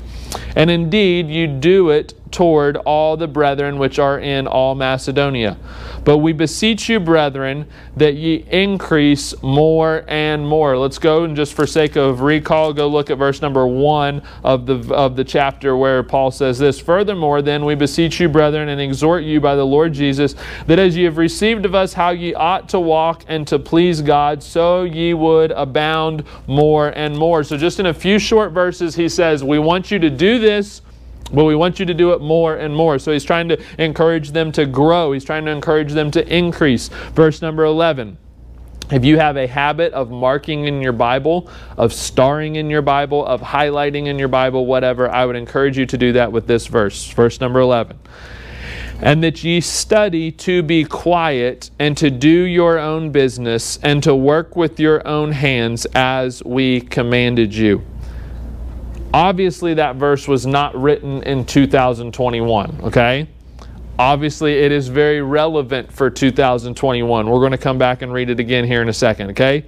And 0.56 0.70
indeed, 0.70 1.28
you 1.28 1.46
do 1.46 1.90
it 1.90 2.14
toward 2.32 2.76
all 2.78 3.16
the 3.16 3.28
brethren 3.28 3.78
which 3.78 3.98
are 3.98 4.18
in 4.18 4.46
all 4.46 4.74
Macedonia. 4.74 5.56
But 6.08 6.18
we 6.20 6.32
beseech 6.32 6.88
you, 6.88 7.00
brethren, 7.00 7.66
that 7.98 8.14
ye 8.14 8.36
increase 8.50 9.34
more 9.42 10.06
and 10.08 10.48
more. 10.48 10.78
Let's 10.78 10.98
go 10.98 11.24
and 11.24 11.36
just 11.36 11.52
for 11.52 11.66
sake 11.66 11.96
of 11.96 12.22
recall, 12.22 12.72
go 12.72 12.88
look 12.88 13.10
at 13.10 13.18
verse 13.18 13.42
number 13.42 13.66
one 13.66 14.22
of 14.42 14.64
the 14.64 14.94
of 14.94 15.16
the 15.16 15.24
chapter 15.24 15.76
where 15.76 16.02
Paul 16.02 16.30
says 16.30 16.58
this. 16.58 16.80
Furthermore, 16.80 17.42
then 17.42 17.62
we 17.66 17.74
beseech 17.74 18.20
you, 18.20 18.30
brethren, 18.30 18.70
and 18.70 18.80
exhort 18.80 19.22
you 19.22 19.38
by 19.38 19.54
the 19.54 19.66
Lord 19.66 19.92
Jesus, 19.92 20.34
that 20.66 20.78
as 20.78 20.96
ye 20.96 21.04
have 21.04 21.18
received 21.18 21.66
of 21.66 21.74
us 21.74 21.92
how 21.92 22.08
ye 22.08 22.32
ought 22.32 22.70
to 22.70 22.80
walk 22.80 23.26
and 23.28 23.46
to 23.46 23.58
please 23.58 24.00
God, 24.00 24.42
so 24.42 24.84
ye 24.84 25.12
would 25.12 25.50
abound 25.50 26.24
more 26.46 26.88
and 26.88 27.18
more. 27.18 27.44
So 27.44 27.58
just 27.58 27.80
in 27.80 27.84
a 27.84 27.92
few 27.92 28.18
short 28.18 28.52
verses, 28.52 28.94
he 28.94 29.10
says, 29.10 29.44
We 29.44 29.58
want 29.58 29.90
you 29.90 29.98
to 29.98 30.08
do 30.08 30.38
this 30.38 30.80
but 31.32 31.44
we 31.44 31.54
want 31.54 31.78
you 31.78 31.86
to 31.86 31.94
do 31.94 32.12
it 32.12 32.20
more 32.20 32.56
and 32.56 32.74
more. 32.74 32.98
So 32.98 33.12
he's 33.12 33.24
trying 33.24 33.48
to 33.48 33.62
encourage 33.78 34.30
them 34.30 34.52
to 34.52 34.66
grow, 34.66 35.12
he's 35.12 35.24
trying 35.24 35.44
to 35.44 35.50
encourage 35.50 35.92
them 35.92 36.10
to 36.12 36.34
increase. 36.34 36.88
Verse 37.14 37.42
number 37.42 37.64
11. 37.64 38.18
If 38.90 39.04
you 39.04 39.18
have 39.18 39.36
a 39.36 39.46
habit 39.46 39.92
of 39.92 40.10
marking 40.10 40.64
in 40.64 40.80
your 40.80 40.94
Bible, 40.94 41.50
of 41.76 41.92
starring 41.92 42.56
in 42.56 42.70
your 42.70 42.80
Bible, 42.80 43.26
of 43.26 43.42
highlighting 43.42 44.06
in 44.06 44.18
your 44.18 44.28
Bible, 44.28 44.64
whatever, 44.64 45.10
I 45.10 45.26
would 45.26 45.36
encourage 45.36 45.76
you 45.76 45.84
to 45.84 45.98
do 45.98 46.12
that 46.14 46.32
with 46.32 46.46
this 46.46 46.66
verse. 46.66 47.10
Verse 47.10 47.38
number 47.38 47.60
11 47.60 47.98
and 49.00 49.22
that 49.22 49.44
ye 49.44 49.60
study 49.60 50.32
to 50.32 50.62
be 50.62 50.84
quiet 50.84 51.70
and 51.78 51.96
to 51.96 52.10
do 52.10 52.28
your 52.28 52.78
own 52.78 53.10
business 53.10 53.78
and 53.82 54.02
to 54.02 54.14
work 54.14 54.56
with 54.56 54.80
your 54.80 55.06
own 55.06 55.32
hands 55.32 55.86
as 55.94 56.42
we 56.44 56.80
commanded 56.80 57.54
you. 57.54 57.84
Obviously, 59.14 59.74
that 59.74 59.96
verse 59.96 60.28
was 60.28 60.46
not 60.46 60.74
written 60.74 61.22
in 61.22 61.44
2021, 61.46 62.80
okay? 62.82 63.26
Obviously, 63.98 64.52
it 64.52 64.70
is 64.70 64.88
very 64.88 65.22
relevant 65.22 65.90
for 65.90 66.10
2021. 66.10 67.28
We're 67.28 67.38
going 67.38 67.52
to 67.52 67.58
come 67.58 67.78
back 67.78 68.02
and 68.02 68.12
read 68.12 68.28
it 68.28 68.38
again 68.38 68.66
here 68.66 68.82
in 68.82 68.88
a 68.88 68.92
second, 68.92 69.30
okay? 69.30 69.64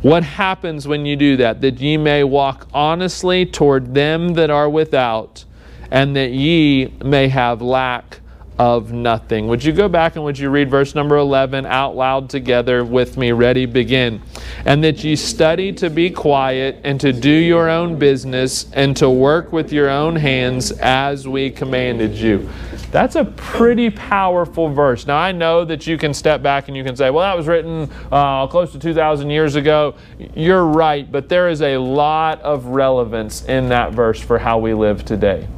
What 0.00 0.24
happens 0.24 0.88
when 0.88 1.04
you 1.04 1.16
do 1.16 1.36
that? 1.36 1.60
That 1.60 1.78
ye 1.78 1.96
may 1.96 2.24
walk 2.24 2.66
honestly 2.72 3.44
toward 3.44 3.94
them 3.94 4.34
that 4.34 4.50
are 4.50 4.68
without, 4.70 5.44
and 5.90 6.16
that 6.16 6.32
ye 6.32 6.92
may 7.04 7.28
have 7.28 7.60
lack 7.60 8.21
of 8.62 8.92
nothing. 8.92 9.48
Would 9.48 9.64
you 9.64 9.72
go 9.72 9.88
back 9.88 10.14
and 10.14 10.24
would 10.24 10.38
you 10.38 10.48
read 10.48 10.70
verse 10.70 10.94
number 10.94 11.16
11 11.16 11.66
out 11.66 11.96
loud 11.96 12.30
together 12.30 12.84
with 12.84 13.16
me? 13.16 13.32
Ready, 13.32 13.66
begin. 13.66 14.22
And 14.64 14.84
that 14.84 15.02
ye 15.02 15.16
study 15.16 15.72
to 15.72 15.90
be 15.90 16.10
quiet 16.10 16.78
and 16.84 17.00
to 17.00 17.12
do 17.12 17.28
your 17.28 17.68
own 17.68 17.98
business 17.98 18.70
and 18.72 18.96
to 18.98 19.10
work 19.10 19.52
with 19.52 19.72
your 19.72 19.90
own 19.90 20.14
hands 20.14 20.70
as 20.70 21.26
we 21.26 21.50
commanded 21.50 22.12
you. 22.12 22.48
That's 22.92 23.16
a 23.16 23.24
pretty 23.24 23.90
powerful 23.90 24.68
verse. 24.68 25.08
Now, 25.08 25.18
I 25.18 25.32
know 25.32 25.64
that 25.64 25.88
you 25.88 25.98
can 25.98 26.14
step 26.14 26.40
back 26.40 26.68
and 26.68 26.76
you 26.76 26.84
can 26.84 26.94
say, 26.94 27.10
well, 27.10 27.28
that 27.28 27.36
was 27.36 27.48
written 27.48 27.90
uh, 28.12 28.46
close 28.46 28.70
to 28.70 28.78
2,000 28.78 29.28
years 29.28 29.56
ago. 29.56 29.96
You're 30.36 30.66
right, 30.66 31.10
but 31.10 31.28
there 31.28 31.48
is 31.48 31.62
a 31.62 31.78
lot 31.78 32.40
of 32.42 32.66
relevance 32.66 33.44
in 33.44 33.70
that 33.70 33.90
verse 33.90 34.20
for 34.20 34.38
how 34.38 34.58
we 34.58 34.72
live 34.72 35.04
today. 35.04 35.48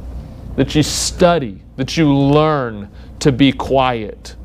That 0.55 0.73
you 0.73 0.81
study 0.81 1.61
that 1.75 1.97
you 1.97 2.13
learn 2.13 2.89
to 3.19 3.31
be 3.31 3.51
quiet, 3.51 4.35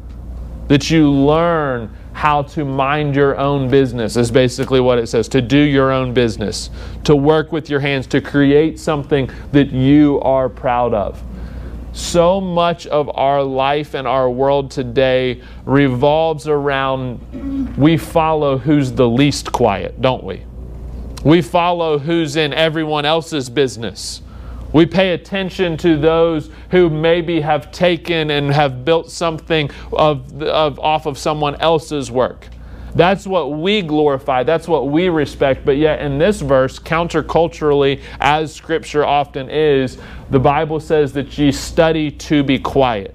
that 0.69 0.91
you 0.91 1.11
learn 1.11 1.95
how 2.13 2.43
to 2.43 2.65
mind 2.65 3.15
your 3.15 3.39
own 3.39 3.71
business, 3.71 4.17
is 4.17 4.31
basically 4.31 4.81
what 4.81 4.99
it 4.99 5.07
says 5.07 5.29
to 5.29 5.41
do 5.41 5.59
your 5.59 5.91
own 5.93 6.13
business, 6.13 6.71
to 7.05 7.15
work 7.15 7.53
with 7.53 7.71
your 7.71 7.81
hands, 7.81 8.07
to 8.07 8.21
create 8.21 8.79
something 8.79 9.31
that 9.53 9.71
you 9.71 10.21
are 10.21 10.49
proud 10.49 10.93
of. 10.93 11.23
So 11.93 12.41
much 12.41 12.87
of 12.87 13.11
our 13.15 13.43
life 13.43 13.95
and 13.95 14.07
our 14.07 14.31
world 14.31 14.71
today 14.71 15.43
revolves 15.65 16.47
around 16.47 17.77
we 17.77 17.97
follow 17.97 18.59
who's 18.59 18.93
the 18.93 19.09
least 19.09 19.51
quiet, 19.51 20.01
don't 20.01 20.23
we? 20.23 20.45
We 21.25 21.43
follow 21.43 21.99
who's 21.99 22.37
in 22.37 22.53
everyone 22.53 23.05
else's 23.05 23.51
business. 23.51 24.23
We 24.73 24.87
pay 24.87 25.15
attention 25.15 25.77
to 25.79 25.97
those 25.97 26.51
who 26.71 26.91
maybe 26.91 27.41
have 27.41 27.73
taken 27.73 28.31
and 28.31 28.53
have 28.53 28.85
built 28.85 29.11
something 29.11 29.71
of, 29.93 30.43
of, 30.43 30.79
off 30.79 31.07
of 31.07 31.19
someone 31.19 31.57
else's 31.57 32.11
work. 32.11 32.47
That's 32.95 33.27
what 33.27 33.53
we 33.53 33.83
glorify. 33.83 34.43
That's 34.43 34.67
what 34.67 34.89
we 34.89 35.09
respect. 35.09 35.65
But 35.65 35.77
yet, 35.77 36.01
in 36.01 36.19
this 36.19 36.41
verse, 36.41 36.79
counterculturally, 36.79 38.03
as 38.21 38.53
Scripture 38.53 39.05
often 39.05 39.49
is, 39.49 39.99
the 40.31 40.41
Bible 40.41 40.81
says 40.81 41.13
that 41.13 41.39
you 41.39 41.53
study 41.53 42.11
to 42.11 42.43
be 42.43 42.59
quiet, 42.59 43.15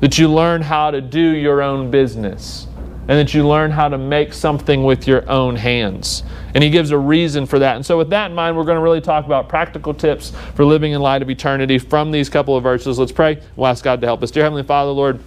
that 0.00 0.18
you 0.18 0.28
learn 0.32 0.62
how 0.62 0.90
to 0.90 1.00
do 1.00 1.20
your 1.20 1.62
own 1.62 1.90
business, 1.90 2.66
and 3.08 3.18
that 3.18 3.32
you 3.32 3.48
learn 3.48 3.70
how 3.70 3.88
to 3.88 3.96
make 3.96 4.34
something 4.34 4.84
with 4.84 5.08
your 5.08 5.28
own 5.30 5.56
hands. 5.56 6.22
And 6.54 6.62
he 6.62 6.68
gives 6.68 6.90
a 6.90 6.98
reason 6.98 7.46
for 7.46 7.58
that. 7.58 7.76
And 7.76 7.84
so, 7.84 7.96
with 7.96 8.10
that 8.10 8.30
in 8.30 8.34
mind, 8.34 8.56
we're 8.56 8.64
going 8.64 8.76
to 8.76 8.82
really 8.82 9.00
talk 9.00 9.24
about 9.24 9.48
practical 9.48 9.94
tips 9.94 10.32
for 10.54 10.64
living 10.64 10.92
in 10.92 11.00
light 11.00 11.22
of 11.22 11.30
eternity 11.30 11.78
from 11.78 12.10
these 12.10 12.28
couple 12.28 12.56
of 12.56 12.62
verses. 12.62 12.98
Let's 12.98 13.12
pray. 13.12 13.42
We'll 13.56 13.66
ask 13.66 13.82
God 13.82 14.00
to 14.02 14.06
help 14.06 14.22
us. 14.22 14.30
Dear 14.30 14.44
Heavenly 14.44 14.62
Father, 14.62 14.90
Lord, 14.90 15.20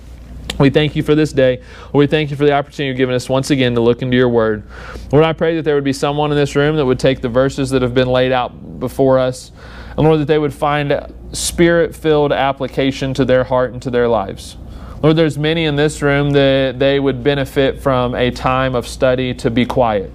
we 0.59 0.69
thank 0.69 0.95
you 0.95 1.01
for 1.01 1.15
this 1.15 1.33
day. 1.33 1.63
We 1.91 2.05
thank 2.05 2.29
you 2.29 2.35
for 2.35 2.45
the 2.45 2.53
opportunity 2.53 2.89
you've 2.89 2.97
given 2.97 3.15
us 3.15 3.27
once 3.27 3.49
again 3.49 3.73
to 3.75 3.81
look 3.81 4.01
into 4.03 4.15
your 4.15 4.29
word. 4.29 4.63
Lord, 5.11 5.25
I 5.25 5.33
pray 5.33 5.55
that 5.55 5.63
there 5.63 5.75
would 5.75 5.83
be 5.83 5.93
someone 5.93 6.31
in 6.31 6.37
this 6.37 6.55
room 6.55 6.75
that 6.75 6.85
would 6.85 6.99
take 6.99 7.21
the 7.21 7.29
verses 7.29 7.71
that 7.71 7.81
have 7.81 7.95
been 7.95 8.09
laid 8.09 8.31
out 8.31 8.79
before 8.79 9.17
us, 9.17 9.51
and 9.97 10.05
Lord, 10.05 10.19
that 10.19 10.27
they 10.27 10.37
would 10.37 10.53
find 10.53 11.13
spirit 11.31 11.95
filled 11.95 12.31
application 12.31 13.13
to 13.15 13.25
their 13.25 13.43
heart 13.43 13.73
and 13.73 13.81
to 13.81 13.89
their 13.89 14.07
lives. 14.07 14.57
Lord, 15.03 15.15
there's 15.15 15.35
many 15.35 15.65
in 15.65 15.75
this 15.75 16.03
room 16.03 16.29
that 16.31 16.77
they 16.77 16.99
would 16.99 17.23
benefit 17.23 17.81
from 17.81 18.13
a 18.13 18.29
time 18.29 18.75
of 18.75 18.87
study 18.87 19.33
to 19.33 19.49
be 19.49 19.65
quiet. 19.65 20.11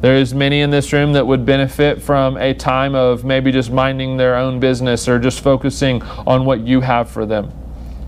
There's 0.00 0.32
many 0.32 0.60
in 0.60 0.70
this 0.70 0.92
room 0.92 1.12
that 1.14 1.26
would 1.26 1.44
benefit 1.44 2.00
from 2.00 2.36
a 2.36 2.54
time 2.54 2.94
of 2.94 3.24
maybe 3.24 3.50
just 3.50 3.72
minding 3.72 4.16
their 4.16 4.36
own 4.36 4.60
business 4.60 5.08
or 5.08 5.18
just 5.18 5.40
focusing 5.40 6.02
on 6.02 6.44
what 6.44 6.60
you 6.60 6.80
have 6.82 7.10
for 7.10 7.26
them. 7.26 7.50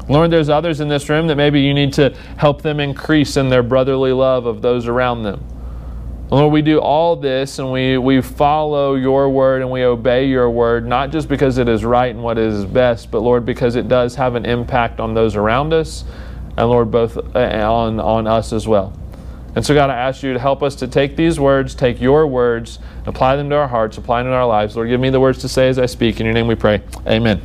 Lord, 0.09 0.31
there's 0.31 0.49
others 0.49 0.81
in 0.81 0.87
this 0.89 1.09
room 1.09 1.27
that 1.27 1.37
maybe 1.37 1.61
you 1.61 1.75
need 1.75 1.93
to 1.95 2.11
help 2.37 2.63
them 2.63 2.79
increase 2.79 3.37
in 3.37 3.49
their 3.49 3.65
brotherly 3.65 4.13
love 4.13 4.47
of 4.47 4.63
those 4.63 4.87
around 4.87 5.25
them. 5.25 5.45
Lord, 6.31 6.53
we 6.53 6.63
do 6.63 6.81
all 6.81 7.17
this 7.17 7.59
and 7.59 7.71
we, 7.71 7.99
we 7.99 8.21
follow 8.21 8.95
your 8.95 9.29
word 9.29 9.63
and 9.63 9.71
we 9.71 9.85
obey 9.85 10.27
your 10.27 10.51
word, 10.51 10.87
not 10.87 11.11
just 11.11 11.29
because 11.29 11.59
it 11.59 11.69
is 11.69 11.85
right 11.85 12.13
and 12.13 12.25
what 12.25 12.39
is 12.39 12.65
best, 12.65 13.11
but 13.11 13.21
Lord, 13.21 13.45
because 13.45 13.77
it 13.77 13.89
does 13.89 14.15
have 14.15 14.35
an 14.35 14.47
impact 14.47 15.01
on 15.01 15.15
those 15.15 15.37
around 15.37 15.73
us 15.73 16.05
and 16.57 16.69
Lord, 16.69 16.91
both 16.91 17.17
uh, 17.37 17.39
on, 17.39 18.01
on 18.01 18.27
us 18.27 18.53
as 18.53 18.67
well. 18.67 18.93
And 19.57 19.65
so, 19.65 19.75
God, 19.75 19.91
I 19.91 19.95
ask 19.97 20.23
you 20.23 20.33
to 20.33 20.39
help 20.39 20.63
us 20.63 20.75
to 20.77 20.89
take 20.89 21.15
these 21.15 21.39
words, 21.39 21.75
take 21.75 22.01
your 22.01 22.27
words, 22.27 22.81
apply 23.07 23.37
them 23.37 23.51
to 23.51 23.57
our 23.57 23.69
hearts, 23.69 23.99
apply 23.99 24.23
them 24.23 24.33
to 24.33 24.37
our 24.37 24.47
lives. 24.47 24.75
Lord, 24.75 24.89
give 24.89 25.01
me 25.01 25.11
the 25.11 25.21
words 25.21 25.39
to 25.41 25.49
say 25.49 25.69
as 25.69 25.79
I 25.79 25.87
speak. 25.87 26.19
In 26.19 26.27
your 26.27 26.35
name 26.35 26.49
we 26.49 26.57
pray. 26.57 26.83
Amen. 27.07 27.41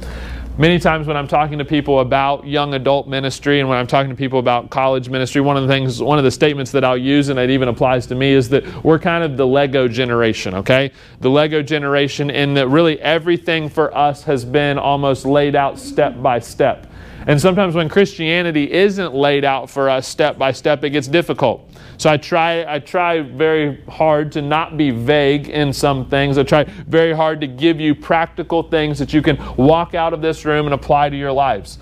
Many 0.59 0.77
times 0.77 1.07
when 1.07 1.15
I'm 1.15 1.29
talking 1.29 1.57
to 1.59 1.63
people 1.63 2.01
about 2.01 2.45
young 2.45 2.73
adult 2.73 3.07
ministry 3.07 3.61
and 3.61 3.69
when 3.69 3.77
I'm 3.77 3.87
talking 3.87 4.09
to 4.09 4.15
people 4.15 4.39
about 4.39 4.69
college 4.69 5.07
ministry, 5.07 5.39
one 5.39 5.55
of 5.55 5.63
the 5.63 5.69
things, 5.69 6.03
one 6.03 6.17
of 6.17 6.25
the 6.25 6.31
statements 6.31 6.69
that 6.71 6.83
I'll 6.83 6.97
use, 6.97 7.29
and 7.29 7.39
it 7.39 7.49
even 7.49 7.69
applies 7.69 8.05
to 8.07 8.15
me, 8.15 8.33
is 8.33 8.49
that 8.49 8.83
we're 8.83 8.99
kind 8.99 9.23
of 9.23 9.37
the 9.37 9.47
Lego 9.47 9.87
generation, 9.87 10.53
okay? 10.55 10.91
The 11.21 11.29
Lego 11.29 11.61
generation, 11.61 12.29
in 12.29 12.55
that 12.55 12.67
really 12.67 12.99
everything 12.99 13.69
for 13.69 13.95
us 13.97 14.23
has 14.23 14.43
been 14.43 14.77
almost 14.77 15.25
laid 15.25 15.55
out 15.55 15.79
step 15.79 16.21
by 16.21 16.39
step. 16.39 16.87
And 17.25 17.39
sometimes 17.39 17.73
when 17.73 17.87
Christianity 17.87 18.69
isn't 18.69 19.13
laid 19.13 19.45
out 19.45 19.69
for 19.69 19.89
us 19.89 20.09
step 20.09 20.37
by 20.37 20.51
step, 20.51 20.83
it 20.83 20.89
gets 20.89 21.07
difficult. 21.07 21.68
So 21.99 22.09
I 22.09 22.15
try, 22.15 22.63
I 22.73 22.79
try 22.79 23.19
very 23.19 23.83
hard 23.89 24.31
to 24.31 24.41
not 24.41 24.77
be 24.77 24.89
vague 24.89 25.49
in 25.49 25.73
some 25.73 26.09
things. 26.09 26.37
I 26.37 26.43
try 26.43 26.63
very 26.63 27.13
hard 27.13 27.41
to 27.41 27.47
give 27.47 27.81
you 27.81 27.93
practical 27.93 28.63
things 28.63 28.97
that 28.99 29.11
you 29.11 29.21
can 29.21 29.37
walk 29.57 29.95
out 29.95 30.13
of 30.13 30.21
this 30.21 30.45
room 30.45 30.65
and 30.65 30.73
apply 30.73 31.09
to 31.09 31.17
your 31.17 31.33
lives. 31.33 31.77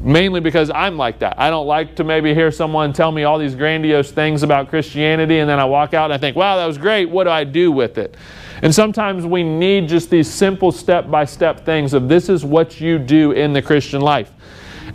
Mainly 0.00 0.38
because 0.38 0.70
I'm 0.70 0.96
like 0.96 1.18
that. 1.18 1.34
I 1.36 1.50
don't 1.50 1.66
like 1.66 1.96
to 1.96 2.04
maybe 2.04 2.32
hear 2.32 2.52
someone 2.52 2.92
tell 2.92 3.10
me 3.10 3.24
all 3.24 3.40
these 3.40 3.56
grandiose 3.56 4.12
things 4.12 4.44
about 4.44 4.68
Christianity 4.68 5.40
and 5.40 5.50
then 5.50 5.58
I 5.58 5.64
walk 5.64 5.94
out 5.94 6.04
and 6.04 6.12
I 6.12 6.18
think, 6.18 6.36
wow, 6.36 6.56
that 6.58 6.66
was 6.66 6.78
great. 6.78 7.10
What 7.10 7.24
do 7.24 7.30
I 7.30 7.42
do 7.42 7.72
with 7.72 7.98
it? 7.98 8.16
And 8.62 8.72
sometimes 8.72 9.26
we 9.26 9.42
need 9.42 9.88
just 9.88 10.10
these 10.10 10.30
simple 10.30 10.70
step 10.70 11.10
by 11.10 11.24
step 11.24 11.66
things 11.66 11.92
of 11.92 12.08
this 12.08 12.28
is 12.28 12.44
what 12.44 12.80
you 12.80 13.00
do 13.00 13.32
in 13.32 13.52
the 13.52 13.62
Christian 13.62 14.00
life. 14.00 14.30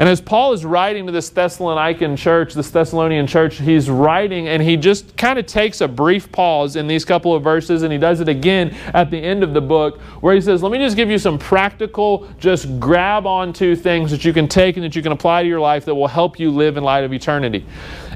And 0.02 0.10
as 0.10 0.20
Paul 0.20 0.54
is 0.54 0.66
writing 0.66 1.06
to 1.06 1.12
this 1.12 1.30
Thessalonican 1.30 2.18
church, 2.18 2.56
this 2.56 2.72
Thessalonian 2.72 3.28
church, 3.28 3.60
he's 3.60 3.88
writing 3.88 4.48
and 4.48 4.60
he 4.60 4.76
just 4.76 5.16
kind 5.16 5.38
of 5.38 5.46
takes 5.46 5.80
a 5.80 5.88
brief 5.88 6.32
pause 6.32 6.76
in 6.76 6.88
these 6.88 7.06
couple 7.06 7.36
of 7.36 7.44
verses 7.44 7.84
and 7.84 7.94
he 7.94 8.00
does 8.00 8.20
it 8.20 8.28
again 8.28 8.76
at 8.96 9.12
the 9.12 9.18
end 9.20 9.44
of 9.44 9.54
the 9.54 9.62
book 9.62 10.02
where 10.22 10.34
he 10.34 10.42
says, 10.42 10.64
Let 10.64 10.72
me 10.72 10.80
just 10.80 10.96
give 10.96 11.12
you 11.12 11.20
some 11.20 11.38
practical, 11.38 12.28
just 12.40 12.80
grab 12.80 13.28
onto 13.28 13.76
things 13.76 14.10
that 14.10 14.26
you 14.26 14.34
can 14.34 14.48
take 14.48 14.76
and 14.76 14.84
that 14.84 14.96
you 14.96 15.04
can 15.04 15.12
apply 15.12 15.44
to 15.44 15.48
your 15.48 15.60
life 15.60 15.86
that 15.86 15.94
will 15.94 16.08
help 16.08 16.40
you 16.40 16.50
live 16.50 16.78
in 16.78 16.84
light 16.84 17.04
of 17.04 17.14
eternity. 17.14 17.64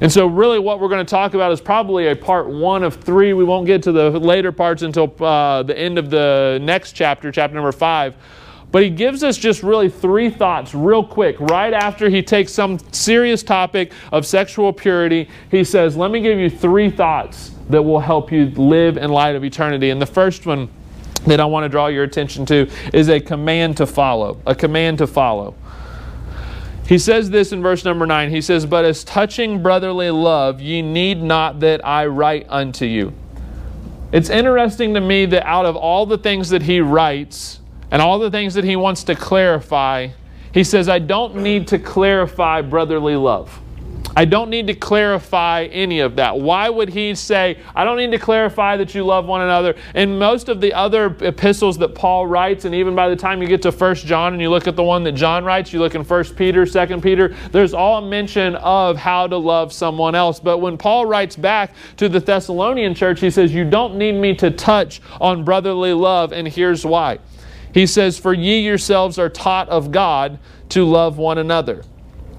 And 0.01 0.11
so, 0.11 0.25
really, 0.25 0.57
what 0.57 0.79
we're 0.79 0.89
going 0.89 1.05
to 1.05 1.11
talk 1.11 1.35
about 1.35 1.51
is 1.51 1.61
probably 1.61 2.07
a 2.07 2.15
part 2.15 2.49
one 2.49 2.81
of 2.81 2.95
three. 2.95 3.33
We 3.33 3.43
won't 3.43 3.67
get 3.67 3.83
to 3.83 3.91
the 3.91 4.09
later 4.09 4.51
parts 4.51 4.81
until 4.81 5.13
uh, 5.23 5.61
the 5.61 5.77
end 5.77 5.99
of 5.99 6.09
the 6.09 6.57
next 6.63 6.93
chapter, 6.93 7.31
chapter 7.31 7.53
number 7.53 7.71
five. 7.71 8.15
But 8.71 8.83
he 8.83 8.89
gives 8.89 9.23
us 9.23 9.37
just 9.37 9.63
really 9.63 9.89
three 9.89 10.29
thoughts, 10.29 10.75
real 10.75 11.03
quick, 11.03 11.39
right 11.39 11.73
after 11.73 12.09
he 12.09 12.21
takes 12.21 12.51
some 12.51 12.77
serious 12.91 13.41
topic 13.41 13.93
of 14.11 14.25
sexual 14.25 14.73
purity. 14.73 15.29
He 15.49 15.63
says, 15.63 15.95
Let 15.95 16.11
me 16.11 16.19
give 16.19 16.39
you 16.39 16.49
three 16.49 16.89
thoughts 16.89 17.51
that 17.69 17.81
will 17.81 17.99
help 17.99 18.31
you 18.31 18.47
live 18.47 18.97
in 18.97 19.11
light 19.11 19.35
of 19.35 19.43
eternity. 19.43 19.89
And 19.89 20.01
the 20.01 20.05
first 20.05 20.45
one 20.45 20.69
that 21.25 21.39
I 21.39 21.45
want 21.45 21.63
to 21.63 21.69
draw 21.69 21.87
your 21.87 22.03
attention 22.03 22.45
to 22.47 22.69
is 22.93 23.09
a 23.09 23.19
command 23.19 23.77
to 23.77 23.85
follow. 23.85 24.39
A 24.45 24.53
command 24.53 24.97
to 24.99 25.07
follow. 25.07 25.55
He 26.87 26.99
says 26.99 27.31
this 27.31 27.51
in 27.51 27.63
verse 27.63 27.83
number 27.83 28.05
9. 28.05 28.29
He 28.29 28.41
says, 28.41 28.65
But 28.65 28.85
as 28.85 29.03
touching 29.03 29.63
brotherly 29.63 30.11
love, 30.11 30.61
ye 30.61 30.81
need 30.81 31.21
not 31.21 31.59
that 31.61 31.85
I 31.85 32.05
write 32.05 32.45
unto 32.47 32.85
you. 32.85 33.13
It's 34.11 34.29
interesting 34.29 34.93
to 34.93 35.01
me 35.01 35.25
that 35.25 35.47
out 35.47 35.65
of 35.65 35.75
all 35.75 36.05
the 36.05 36.17
things 36.17 36.49
that 36.49 36.61
he 36.61 36.79
writes, 36.79 37.59
and 37.95 38.01
all 38.01 38.19
the 38.19 38.29
things 38.29 38.55
that 38.55 38.65
he 38.65 38.75
wants 38.75 39.05
to 39.05 39.15
clarify, 39.15 40.09
he 40.53 40.65
says, 40.65 40.89
I 40.89 40.99
don't 40.99 41.37
need 41.37 41.65
to 41.69 41.79
clarify 41.79 42.59
brotherly 42.59 43.15
love. 43.15 43.57
I 44.17 44.25
don't 44.25 44.49
need 44.49 44.67
to 44.67 44.73
clarify 44.73 45.69
any 45.71 46.01
of 46.01 46.17
that. 46.17 46.37
Why 46.37 46.67
would 46.67 46.89
he 46.89 47.15
say, 47.15 47.57
I 47.73 47.85
don't 47.85 47.95
need 47.95 48.11
to 48.11 48.19
clarify 48.19 48.75
that 48.75 48.93
you 48.93 49.05
love 49.05 49.27
one 49.27 49.39
another? 49.39 49.75
In 49.93 50.19
most 50.19 50.49
of 50.49 50.59
the 50.59 50.73
other 50.73 51.15
epistles 51.21 51.77
that 51.77 51.95
Paul 51.95 52.27
writes, 52.27 52.65
and 52.65 52.75
even 52.75 52.95
by 52.95 53.07
the 53.07 53.15
time 53.15 53.41
you 53.41 53.47
get 53.47 53.61
to 53.61 53.71
1 53.71 53.95
John 53.95 54.33
and 54.33 54.41
you 54.41 54.49
look 54.49 54.67
at 54.67 54.75
the 54.75 54.83
one 54.83 55.05
that 55.05 55.13
John 55.13 55.45
writes, 55.45 55.71
you 55.71 55.79
look 55.79 55.95
in 55.95 56.03
1 56.03 56.23
Peter, 56.35 56.65
2 56.65 56.99
Peter, 56.99 57.33
there's 57.53 57.73
all 57.73 58.01
mention 58.01 58.55
of 58.57 58.97
how 58.97 59.25
to 59.25 59.37
love 59.37 59.71
someone 59.71 60.15
else. 60.15 60.41
But 60.41 60.57
when 60.57 60.77
Paul 60.77 61.05
writes 61.05 61.37
back 61.37 61.73
to 61.95 62.09
the 62.09 62.19
Thessalonian 62.19 62.93
church, 62.93 63.21
he 63.21 63.29
says, 63.29 63.53
You 63.53 63.63
don't 63.63 63.95
need 63.95 64.15
me 64.15 64.35
to 64.35 64.51
touch 64.51 65.01
on 65.21 65.45
brotherly 65.45 65.93
love, 65.93 66.33
and 66.33 66.45
here's 66.45 66.85
why. 66.85 67.19
He 67.75 67.85
says, 67.85 68.17
For 68.17 68.33
ye 68.33 68.61
yourselves 68.61 69.19
are 69.19 69.27
taught 69.27 69.67
of 69.67 69.91
God 69.91 70.39
to 70.69 70.85
love 70.85 71.17
one 71.17 71.37
another. 71.37 71.83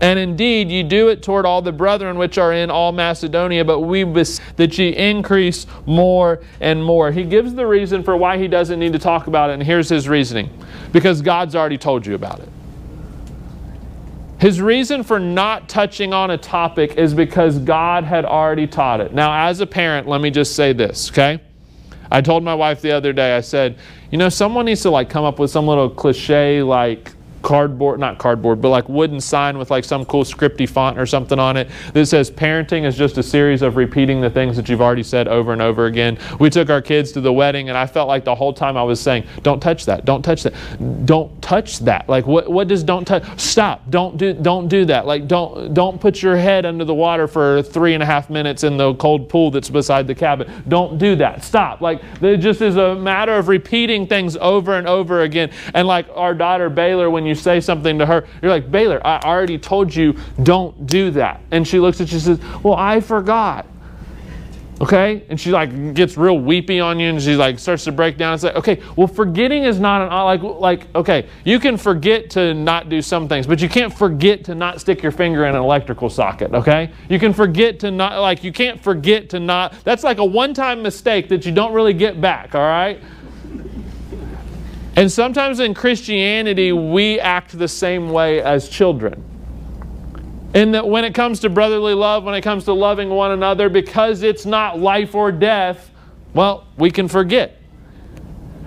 And 0.00 0.18
indeed, 0.18 0.70
ye 0.70 0.82
do 0.82 1.08
it 1.08 1.22
toward 1.22 1.44
all 1.44 1.60
the 1.60 1.72
brethren 1.72 2.16
which 2.16 2.38
are 2.38 2.54
in 2.54 2.70
all 2.70 2.90
Macedonia, 2.90 3.62
but 3.62 3.80
we 3.80 4.02
bes- 4.02 4.40
that 4.56 4.78
ye 4.78 4.96
increase 4.96 5.66
more 5.84 6.40
and 6.58 6.82
more. 6.82 7.12
He 7.12 7.22
gives 7.22 7.52
the 7.52 7.66
reason 7.66 8.02
for 8.02 8.16
why 8.16 8.38
he 8.38 8.48
doesn't 8.48 8.78
need 8.78 8.94
to 8.94 8.98
talk 8.98 9.26
about 9.26 9.50
it, 9.50 9.54
and 9.54 9.62
here's 9.62 9.90
his 9.90 10.08
reasoning 10.08 10.48
because 10.90 11.20
God's 11.20 11.54
already 11.54 11.78
told 11.78 12.06
you 12.06 12.14
about 12.14 12.40
it. 12.40 12.48
His 14.38 14.62
reason 14.62 15.02
for 15.02 15.18
not 15.18 15.68
touching 15.68 16.14
on 16.14 16.30
a 16.30 16.38
topic 16.38 16.96
is 16.96 17.12
because 17.12 17.58
God 17.58 18.04
had 18.04 18.24
already 18.24 18.66
taught 18.66 19.02
it. 19.02 19.12
Now, 19.12 19.48
as 19.48 19.60
a 19.60 19.66
parent, 19.66 20.08
let 20.08 20.22
me 20.22 20.30
just 20.30 20.56
say 20.56 20.72
this, 20.72 21.10
okay? 21.10 21.42
I 22.10 22.20
told 22.20 22.42
my 22.42 22.54
wife 22.54 22.80
the 22.80 22.92
other 22.92 23.12
day, 23.12 23.36
I 23.36 23.40
said, 23.40 23.78
you 24.10 24.18
know, 24.18 24.28
someone 24.28 24.66
needs 24.66 24.82
to 24.82 24.90
like 24.90 25.10
come 25.10 25.24
up 25.24 25.38
with 25.38 25.50
some 25.50 25.66
little 25.66 25.90
cliche 25.90 26.62
like 26.62 27.12
cardboard, 27.46 28.00
not 28.00 28.18
cardboard, 28.18 28.60
but 28.60 28.70
like 28.70 28.88
wooden 28.88 29.20
sign 29.20 29.56
with 29.56 29.70
like 29.70 29.84
some 29.84 30.04
cool 30.06 30.24
scripty 30.24 30.68
font 30.68 30.98
or 30.98 31.06
something 31.06 31.38
on 31.38 31.56
it 31.56 31.70
that 31.92 32.04
says 32.06 32.28
parenting 32.28 32.84
is 32.84 32.96
just 32.96 33.18
a 33.18 33.22
series 33.22 33.62
of 33.62 33.76
repeating 33.76 34.20
the 34.20 34.28
things 34.28 34.56
that 34.56 34.68
you've 34.68 34.80
already 34.80 35.04
said 35.04 35.28
over 35.28 35.52
and 35.52 35.62
over 35.62 35.86
again. 35.86 36.18
We 36.40 36.50
took 36.50 36.70
our 36.70 36.82
kids 36.82 37.12
to 37.12 37.20
the 37.20 37.32
wedding 37.32 37.68
and 37.68 37.78
I 37.78 37.86
felt 37.86 38.08
like 38.08 38.24
the 38.24 38.34
whole 38.34 38.52
time 38.52 38.76
I 38.76 38.82
was 38.82 39.00
saying, 39.00 39.28
don't 39.44 39.60
touch 39.60 39.86
that, 39.86 40.04
don't 40.04 40.24
touch 40.24 40.42
that, 40.42 40.54
don't 41.06 41.40
touch 41.40 41.78
that. 41.80 42.08
Like 42.08 42.26
what, 42.26 42.50
what 42.50 42.66
does 42.66 42.82
don't 42.82 43.04
touch? 43.04 43.22
Stop, 43.38 43.88
don't 43.90 44.16
do, 44.16 44.32
don't 44.32 44.66
do 44.66 44.84
that. 44.86 45.06
Like 45.06 45.28
don't, 45.28 45.72
don't 45.72 46.00
put 46.00 46.22
your 46.22 46.36
head 46.36 46.66
under 46.66 46.84
the 46.84 46.94
water 46.94 47.28
for 47.28 47.62
three 47.62 47.94
and 47.94 48.02
a 48.02 48.06
half 48.06 48.28
minutes 48.28 48.64
in 48.64 48.76
the 48.76 48.92
cold 48.94 49.28
pool 49.28 49.52
that's 49.52 49.70
beside 49.70 50.08
the 50.08 50.16
cabin. 50.16 50.50
Don't 50.66 50.98
do 50.98 51.14
that, 51.14 51.44
stop. 51.44 51.80
Like 51.80 52.02
it 52.20 52.38
just 52.38 52.60
is 52.60 52.74
a 52.74 52.96
matter 52.96 53.34
of 53.34 53.46
repeating 53.46 54.08
things 54.08 54.36
over 54.36 54.76
and 54.76 54.88
over 54.88 55.22
again. 55.22 55.52
And 55.74 55.86
like 55.86 56.08
our 56.12 56.34
daughter 56.34 56.68
Baylor, 56.68 57.08
when 57.08 57.24
you 57.24 57.35
say 57.36 57.60
something 57.60 57.98
to 57.98 58.06
her, 58.06 58.26
you're 58.42 58.50
like, 58.50 58.70
Baylor, 58.70 59.04
I 59.06 59.20
already 59.20 59.58
told 59.58 59.94
you 59.94 60.16
don't 60.42 60.86
do 60.86 61.10
that. 61.12 61.40
And 61.50 61.66
she 61.66 61.78
looks 61.78 62.00
at 62.00 62.10
you 62.10 62.16
and 62.16 62.22
says, 62.22 62.62
Well, 62.62 62.74
I 62.74 63.00
forgot. 63.00 63.66
Okay? 64.80 65.24
And 65.30 65.40
she 65.40 65.50
like 65.50 65.94
gets 65.94 66.16
real 66.16 66.38
weepy 66.38 66.80
on 66.80 67.00
you 67.00 67.08
and 67.08 67.22
she 67.22 67.34
like 67.34 67.58
starts 67.58 67.84
to 67.84 67.92
break 67.92 68.18
down. 68.18 68.34
It's 68.34 68.42
like, 68.42 68.56
okay, 68.56 68.82
well, 68.94 69.06
forgetting 69.06 69.64
is 69.64 69.80
not 69.80 70.02
an 70.02 70.08
like 70.08 70.42
like, 70.42 70.94
okay, 70.94 71.28
you 71.44 71.58
can 71.58 71.76
forget 71.78 72.28
to 72.30 72.52
not 72.52 72.88
do 72.88 73.00
some 73.00 73.26
things, 73.26 73.46
but 73.46 73.62
you 73.62 73.68
can't 73.68 73.92
forget 73.92 74.44
to 74.44 74.54
not 74.54 74.80
stick 74.80 75.02
your 75.02 75.12
finger 75.12 75.46
in 75.46 75.54
an 75.54 75.62
electrical 75.62 76.10
socket, 76.10 76.52
okay? 76.52 76.90
You 77.08 77.18
can 77.18 77.32
forget 77.32 77.80
to 77.80 77.90
not 77.90 78.20
like 78.20 78.44
you 78.44 78.52
can't 78.52 78.80
forget 78.80 79.30
to 79.30 79.40
not 79.40 79.74
that's 79.84 80.04
like 80.04 80.18
a 80.18 80.24
one-time 80.24 80.82
mistake 80.82 81.28
that 81.30 81.46
you 81.46 81.52
don't 81.52 81.72
really 81.72 81.94
get 81.94 82.20
back, 82.20 82.54
all 82.54 82.60
right? 82.60 83.00
And 84.96 85.12
sometimes 85.12 85.60
in 85.60 85.74
Christianity, 85.74 86.72
we 86.72 87.20
act 87.20 87.56
the 87.56 87.68
same 87.68 88.10
way 88.10 88.42
as 88.42 88.68
children. 88.68 89.22
In 90.54 90.72
that 90.72 90.88
when 90.88 91.04
it 91.04 91.14
comes 91.14 91.40
to 91.40 91.50
brotherly 91.50 91.92
love, 91.92 92.24
when 92.24 92.34
it 92.34 92.40
comes 92.40 92.64
to 92.64 92.72
loving 92.72 93.10
one 93.10 93.32
another, 93.32 93.68
because 93.68 94.22
it's 94.22 94.46
not 94.46 94.78
life 94.78 95.14
or 95.14 95.30
death, 95.30 95.90
well, 96.32 96.66
we 96.78 96.90
can 96.90 97.08
forget. 97.08 97.60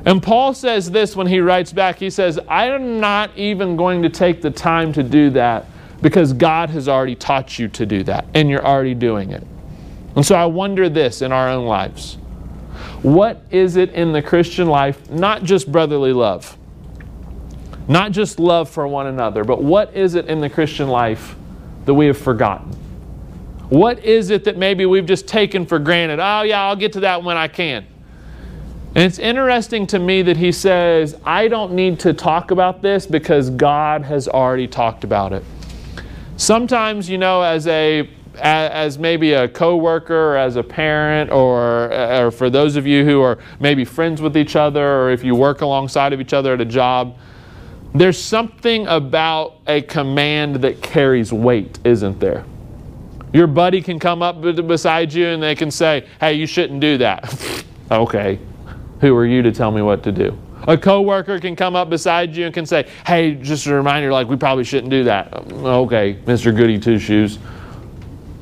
And 0.06 0.22
Paul 0.22 0.54
says 0.54 0.92
this 0.92 1.16
when 1.16 1.26
he 1.26 1.40
writes 1.40 1.74
back. 1.74 1.98
He 1.98 2.12
says, 2.12 2.40
I 2.48 2.68
am 2.68 3.00
not 3.00 3.36
even 3.36 3.76
going 3.76 4.04
to 4.04 4.10
take 4.10 4.42
the 4.42 4.52
time 4.52 4.94
to 4.94 5.04
do 5.04 5.32
that 5.32 5.66
because 6.02 6.32
God 6.32 6.70
has 6.70 6.88
already 6.88 7.16
taught 7.16 7.60
you 7.60 7.68
to 7.70 7.86
do 7.86 8.04
that, 8.04 8.26
and 8.34 8.50
you're 8.50 8.66
already 8.66 8.94
doing 8.94 9.32
it. 9.32 9.46
And 10.16 10.26
so 10.26 10.36
I 10.36 10.46
wonder 10.46 10.90
this 10.90 11.22
in 11.22 11.32
our 11.32 11.50
own 11.50 11.66
lives. 11.66 12.18
What 13.02 13.42
is 13.52 13.76
it 13.76 13.92
in 13.94 14.12
the 14.12 14.22
Christian 14.22 14.68
life, 14.68 15.10
not 15.10 15.44
just 15.44 15.72
brotherly 15.72 16.14
love, 16.14 16.58
not 17.88 18.12
just 18.12 18.40
love 18.40 18.70
for 18.70 18.88
one 18.88 19.08
another, 19.08 19.44
but 19.44 19.64
what 19.64 19.96
is 19.96 20.16
it 20.16 20.28
in 20.28 20.42
the 20.42 20.50
Christian 20.50 20.88
life 20.88 21.36
that 21.86 21.94
we 21.94 22.08
have 22.08 22.18
forgotten? 22.18 22.72
What 23.70 24.04
is 24.04 24.32
it 24.32 24.44
that 24.46 24.58
maybe 24.58 24.86
we've 24.86 25.06
just 25.06 25.28
taken 25.28 25.66
for 25.66 25.80
granted? 25.80 26.20
Oh, 26.20 26.42
yeah, 26.42 26.64
I'll 26.64 26.76
get 26.76 26.94
to 26.94 27.02
that 27.02 27.24
when 27.24 27.38
I 27.38 27.48
can. 27.48 27.86
And 28.96 29.04
it's 29.04 29.20
interesting 29.20 29.86
to 29.88 30.00
me 30.00 30.24
that 30.24 30.38
he 30.38 30.52
says, 30.52 31.16
I 31.24 31.48
don't 31.48 31.74
need 31.74 32.00
to 32.00 32.14
talk 32.14 32.50
about 32.50 32.82
this 32.82 33.06
because 33.06 33.52
God 33.52 34.02
has 34.02 34.28
already 34.28 34.68
talked 34.68 35.04
about 35.04 35.32
it. 35.32 35.44
Sometimes, 36.38 37.08
you 37.08 37.20
know, 37.20 37.44
as 37.44 37.68
a 37.68 38.10
as 38.42 38.98
maybe 38.98 39.34
a 39.34 39.48
coworker 39.48 40.34
or 40.34 40.38
as 40.38 40.56
a 40.56 40.64
parent 40.64 41.32
or, 41.32 41.92
or 41.94 42.32
for 42.32 42.50
those 42.50 42.76
of 42.76 42.88
you 42.88 43.06
who 43.06 43.22
are 43.22 43.38
maybe 43.60 43.86
friends 43.86 44.22
with 44.22 44.38
each 44.38 44.56
other 44.56 44.86
or 45.02 45.12
if 45.12 45.24
you 45.24 45.36
work 45.36 45.62
alongside 45.62 46.14
of 46.14 46.22
each 46.22 46.34
other 46.34 46.54
at 46.54 46.62
a 46.62 46.66
job 46.66 47.18
There's 47.94 48.22
something 48.22 48.86
about 48.88 49.58
a 49.68 49.82
command 49.82 50.58
that 50.58 50.82
carries 50.82 51.34
weight, 51.34 51.80
isn't 51.84 52.20
there? 52.20 52.46
Your 53.34 53.48
buddy 53.48 53.82
can 53.82 54.00
come 54.00 54.22
up 54.22 54.42
beside 54.42 55.12
you 55.12 55.28
and 55.28 55.42
they 55.42 55.56
can 55.56 55.72
say, 55.72 56.08
Hey, 56.20 56.34
you 56.34 56.46
shouldn't 56.46 56.82
do 56.82 56.98
that. 57.00 57.64
okay. 57.92 58.40
Who 59.02 59.16
are 59.16 59.26
you 59.26 59.42
to 59.42 59.52
tell 59.52 59.72
me 59.72 59.82
what 59.82 60.04
to 60.04 60.12
do? 60.12 60.38
A 60.68 60.78
coworker 60.78 61.40
can 61.40 61.56
come 61.56 61.76
up 61.76 61.90
beside 61.90 62.36
you 62.36 62.46
and 62.46 62.54
can 62.54 62.66
say, 62.66 62.88
Hey, 63.08 63.34
just 63.36 63.66
a 63.66 63.74
reminder, 63.74 64.12
like, 64.12 64.28
we 64.28 64.36
probably 64.36 64.64
shouldn't 64.64 64.92
do 64.92 65.04
that. 65.06 65.36
Um, 65.36 65.66
okay, 65.66 66.16
Mr. 66.26 66.56
Goody 66.56 66.78
Two 66.78 67.00
Shoes. 67.00 67.40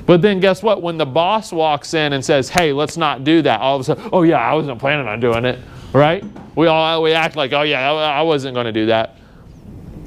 But 0.07 0.21
then 0.21 0.39
guess 0.39 0.63
what? 0.63 0.81
When 0.81 0.97
the 0.97 1.05
boss 1.05 1.51
walks 1.51 1.93
in 1.93 2.13
and 2.13 2.23
says, 2.25 2.49
Hey, 2.49 2.73
let's 2.73 2.97
not 2.97 3.23
do 3.23 3.43
that, 3.43 3.59
all 3.59 3.75
of 3.75 3.81
a 3.81 3.83
sudden, 3.83 4.09
Oh, 4.11 4.23
yeah, 4.23 4.37
I 4.37 4.53
wasn't 4.53 4.79
planning 4.79 5.05
on 5.05 5.19
doing 5.19 5.45
it, 5.45 5.59
right? 5.93 6.23
We 6.55 6.65
all 6.67 7.03
we 7.03 7.11
act 7.11 7.35
like, 7.35 7.51
Oh, 7.53 7.61
yeah, 7.61 7.91
I 7.91 8.21
wasn't 8.21 8.55
going 8.55 8.65
to 8.65 8.71
do 8.71 8.87
that. 8.87 9.17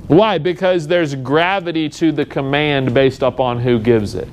Why? 0.08 0.38
Because 0.38 0.88
there's 0.88 1.14
gravity 1.14 1.88
to 1.90 2.10
the 2.10 2.24
command 2.24 2.92
based 2.94 3.22
upon 3.22 3.60
who 3.60 3.78
gives 3.78 4.16
it. 4.16 4.28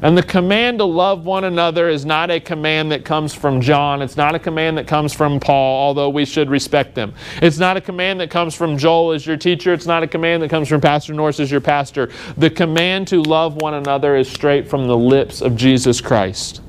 And 0.00 0.16
the 0.16 0.22
command 0.22 0.78
to 0.78 0.84
love 0.84 1.24
one 1.24 1.44
another 1.44 1.88
is 1.88 2.04
not 2.04 2.30
a 2.30 2.38
command 2.38 2.92
that 2.92 3.04
comes 3.04 3.34
from 3.34 3.60
John. 3.60 4.00
It's 4.00 4.16
not 4.16 4.34
a 4.34 4.38
command 4.38 4.78
that 4.78 4.86
comes 4.86 5.12
from 5.12 5.40
Paul, 5.40 5.86
although 5.86 6.08
we 6.08 6.24
should 6.24 6.50
respect 6.50 6.94
them. 6.94 7.14
It's 7.42 7.58
not 7.58 7.76
a 7.76 7.80
command 7.80 8.20
that 8.20 8.30
comes 8.30 8.54
from 8.54 8.78
Joel 8.78 9.12
as 9.12 9.26
your 9.26 9.36
teacher. 9.36 9.72
It's 9.72 9.86
not 9.86 10.02
a 10.04 10.06
command 10.06 10.42
that 10.42 10.50
comes 10.50 10.68
from 10.68 10.80
Pastor 10.80 11.14
Norris 11.14 11.40
as 11.40 11.50
your 11.50 11.60
pastor. 11.60 12.10
The 12.36 12.50
command 12.50 13.08
to 13.08 13.22
love 13.22 13.56
one 13.56 13.74
another 13.74 14.16
is 14.16 14.28
straight 14.28 14.68
from 14.68 14.86
the 14.86 14.96
lips 14.96 15.40
of 15.40 15.56
Jesus 15.56 16.00
Christ. 16.00 16.60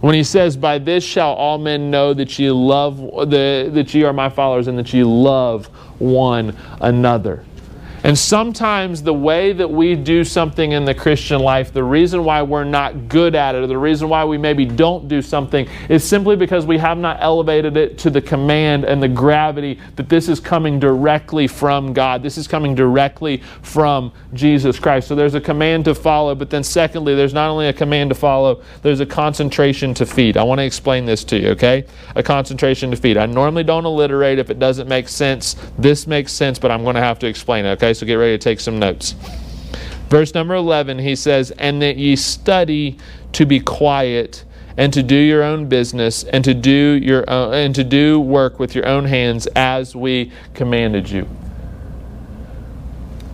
When 0.00 0.14
he 0.14 0.24
says, 0.24 0.56
By 0.56 0.78
this 0.78 1.04
shall 1.04 1.32
all 1.32 1.58
men 1.58 1.90
know 1.90 2.12
that 2.12 2.38
ye 2.38 2.50
love 2.50 2.98
the, 2.98 3.70
that 3.72 3.94
ye 3.94 4.02
are 4.02 4.12
my 4.12 4.28
followers 4.28 4.66
and 4.66 4.78
that 4.78 4.92
ye 4.92 5.04
love 5.04 5.66
one 5.98 6.56
another. 6.80 7.44
And 8.04 8.16
sometimes 8.18 9.02
the 9.02 9.14
way 9.14 9.52
that 9.52 9.68
we 9.68 9.94
do 9.94 10.22
something 10.24 10.72
in 10.72 10.84
the 10.84 10.94
Christian 10.94 11.40
life, 11.40 11.72
the 11.72 11.82
reason 11.82 12.24
why 12.24 12.42
we're 12.42 12.64
not 12.64 13.08
good 13.08 13.34
at 13.34 13.54
it, 13.54 13.62
or 13.62 13.66
the 13.66 13.78
reason 13.78 14.08
why 14.08 14.24
we 14.24 14.38
maybe 14.38 14.64
don't 14.64 15.08
do 15.08 15.20
something, 15.22 15.68
is 15.88 16.04
simply 16.04 16.36
because 16.36 16.66
we 16.66 16.78
have 16.78 16.98
not 16.98 17.18
elevated 17.20 17.76
it 17.76 17.98
to 17.98 18.10
the 18.10 18.20
command 18.20 18.84
and 18.84 19.02
the 19.02 19.08
gravity 19.08 19.78
that 19.96 20.08
this 20.08 20.28
is 20.28 20.40
coming 20.40 20.78
directly 20.78 21.46
from 21.46 21.92
God. 21.92 22.22
This 22.22 22.38
is 22.38 22.46
coming 22.46 22.74
directly 22.74 23.42
from 23.62 24.12
Jesus 24.34 24.78
Christ. 24.78 25.08
So 25.08 25.14
there's 25.14 25.34
a 25.34 25.40
command 25.40 25.84
to 25.86 25.94
follow, 25.94 26.34
but 26.34 26.50
then 26.50 26.62
secondly, 26.62 27.14
there's 27.14 27.34
not 27.34 27.48
only 27.48 27.68
a 27.68 27.72
command 27.72 28.10
to 28.10 28.14
follow, 28.14 28.62
there's 28.82 29.00
a 29.00 29.06
concentration 29.06 29.94
to 29.94 30.06
feed. 30.06 30.36
I 30.36 30.42
want 30.42 30.60
to 30.60 30.64
explain 30.64 31.06
this 31.06 31.24
to 31.24 31.38
you, 31.38 31.48
okay? 31.50 31.84
A 32.14 32.22
concentration 32.22 32.90
to 32.90 32.96
feed. 32.96 33.16
I 33.16 33.26
normally 33.26 33.64
don't 33.64 33.84
alliterate 33.84 34.38
if 34.38 34.50
it 34.50 34.58
doesn't 34.58 34.88
make 34.88 35.08
sense. 35.08 35.56
This 35.78 36.06
makes 36.06 36.32
sense, 36.32 36.58
but 36.58 36.70
I'm 36.70 36.82
going 36.84 36.96
to 36.96 37.02
have 37.02 37.18
to 37.20 37.26
explain 37.26 37.64
it, 37.64 37.70
okay? 37.70 37.85
So 37.92 38.06
get 38.06 38.14
ready 38.14 38.36
to 38.36 38.42
take 38.42 38.60
some 38.60 38.78
notes. 38.78 39.14
Verse 40.08 40.34
number 40.34 40.54
11, 40.54 40.98
he 41.00 41.16
says, 41.16 41.50
And 41.52 41.82
that 41.82 41.96
ye 41.96 42.14
study 42.16 42.96
to 43.32 43.44
be 43.44 43.58
quiet 43.60 44.44
and 44.76 44.92
to 44.92 45.02
do 45.02 45.16
your 45.16 45.42
own 45.42 45.68
business 45.68 46.24
and 46.24 46.44
to 46.44 46.54
do 46.54 47.00
your 47.02 47.28
own, 47.28 47.54
and 47.54 47.74
to 47.74 47.82
do 47.82 48.20
work 48.20 48.58
with 48.58 48.74
your 48.74 48.86
own 48.86 49.04
hands 49.04 49.46
as 49.56 49.96
we 49.96 50.30
commanded 50.54 51.10
you. 51.10 51.28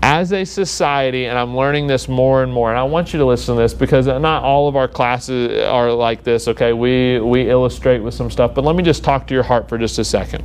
As 0.04 0.32
a 0.32 0.44
society, 0.44 1.26
and 1.26 1.38
I'm 1.38 1.56
learning 1.56 1.86
this 1.86 2.08
more 2.08 2.42
and 2.42 2.52
more, 2.52 2.70
and 2.70 2.78
I 2.78 2.82
want 2.82 3.12
you 3.12 3.18
to 3.20 3.24
listen 3.24 3.54
to 3.54 3.62
this 3.62 3.72
because 3.72 4.06
not 4.06 4.42
all 4.42 4.66
of 4.66 4.74
our 4.74 4.88
classes 4.88 5.62
are 5.64 5.92
like 5.92 6.24
this, 6.24 6.48
okay? 6.48 6.72
We, 6.72 7.20
we 7.20 7.48
illustrate 7.48 8.00
with 8.00 8.14
some 8.14 8.30
stuff, 8.30 8.54
but 8.54 8.64
let 8.64 8.74
me 8.74 8.82
just 8.82 9.04
talk 9.04 9.26
to 9.28 9.34
your 9.34 9.44
heart 9.44 9.68
for 9.68 9.78
just 9.78 9.98
a 9.98 10.04
second. 10.04 10.42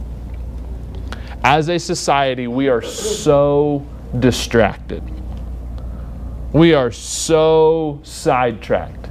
As 1.43 1.69
a 1.69 1.79
society, 1.79 2.47
we 2.47 2.67
are 2.67 2.81
so 2.81 3.85
distracted. 4.19 5.03
We 6.53 6.73
are 6.73 6.91
so 6.91 7.99
sidetracked. 8.03 9.09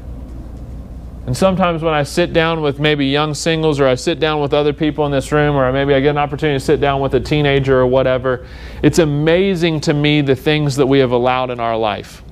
And 1.27 1.37
sometimes 1.37 1.83
when 1.83 1.93
I 1.93 2.05
sit 2.05 2.33
down 2.33 2.63
with 2.63 2.79
maybe 2.79 3.07
young 3.07 3.35
singles 3.35 3.81
or 3.81 3.89
I 3.89 3.97
sit 3.97 4.21
down 4.21 4.41
with 4.41 4.55
other 4.55 4.73
people 4.73 5.07
in 5.07 5.13
this 5.13 5.33
room 5.33 5.57
or 5.57 5.73
maybe 5.73 5.93
I 5.93 6.01
get 6.01 6.11
an 6.11 6.19
opportunity 6.19 6.57
to 6.57 6.65
sit 6.65 6.81
down 6.81 7.01
with 7.01 7.15
a 7.15 7.21
teenager 7.21 7.81
or 7.81 7.87
whatever, 7.87 8.47
it's 8.83 9.01
amazing 9.01 9.81
to 9.83 9.93
me 9.93 10.21
the 10.21 10.37
things 10.37 10.77
that 10.77 10.87
we 10.87 11.01
have 11.01 11.11
allowed 11.11 11.51
in 11.51 11.59
our 11.59 11.77
life. 11.77 12.23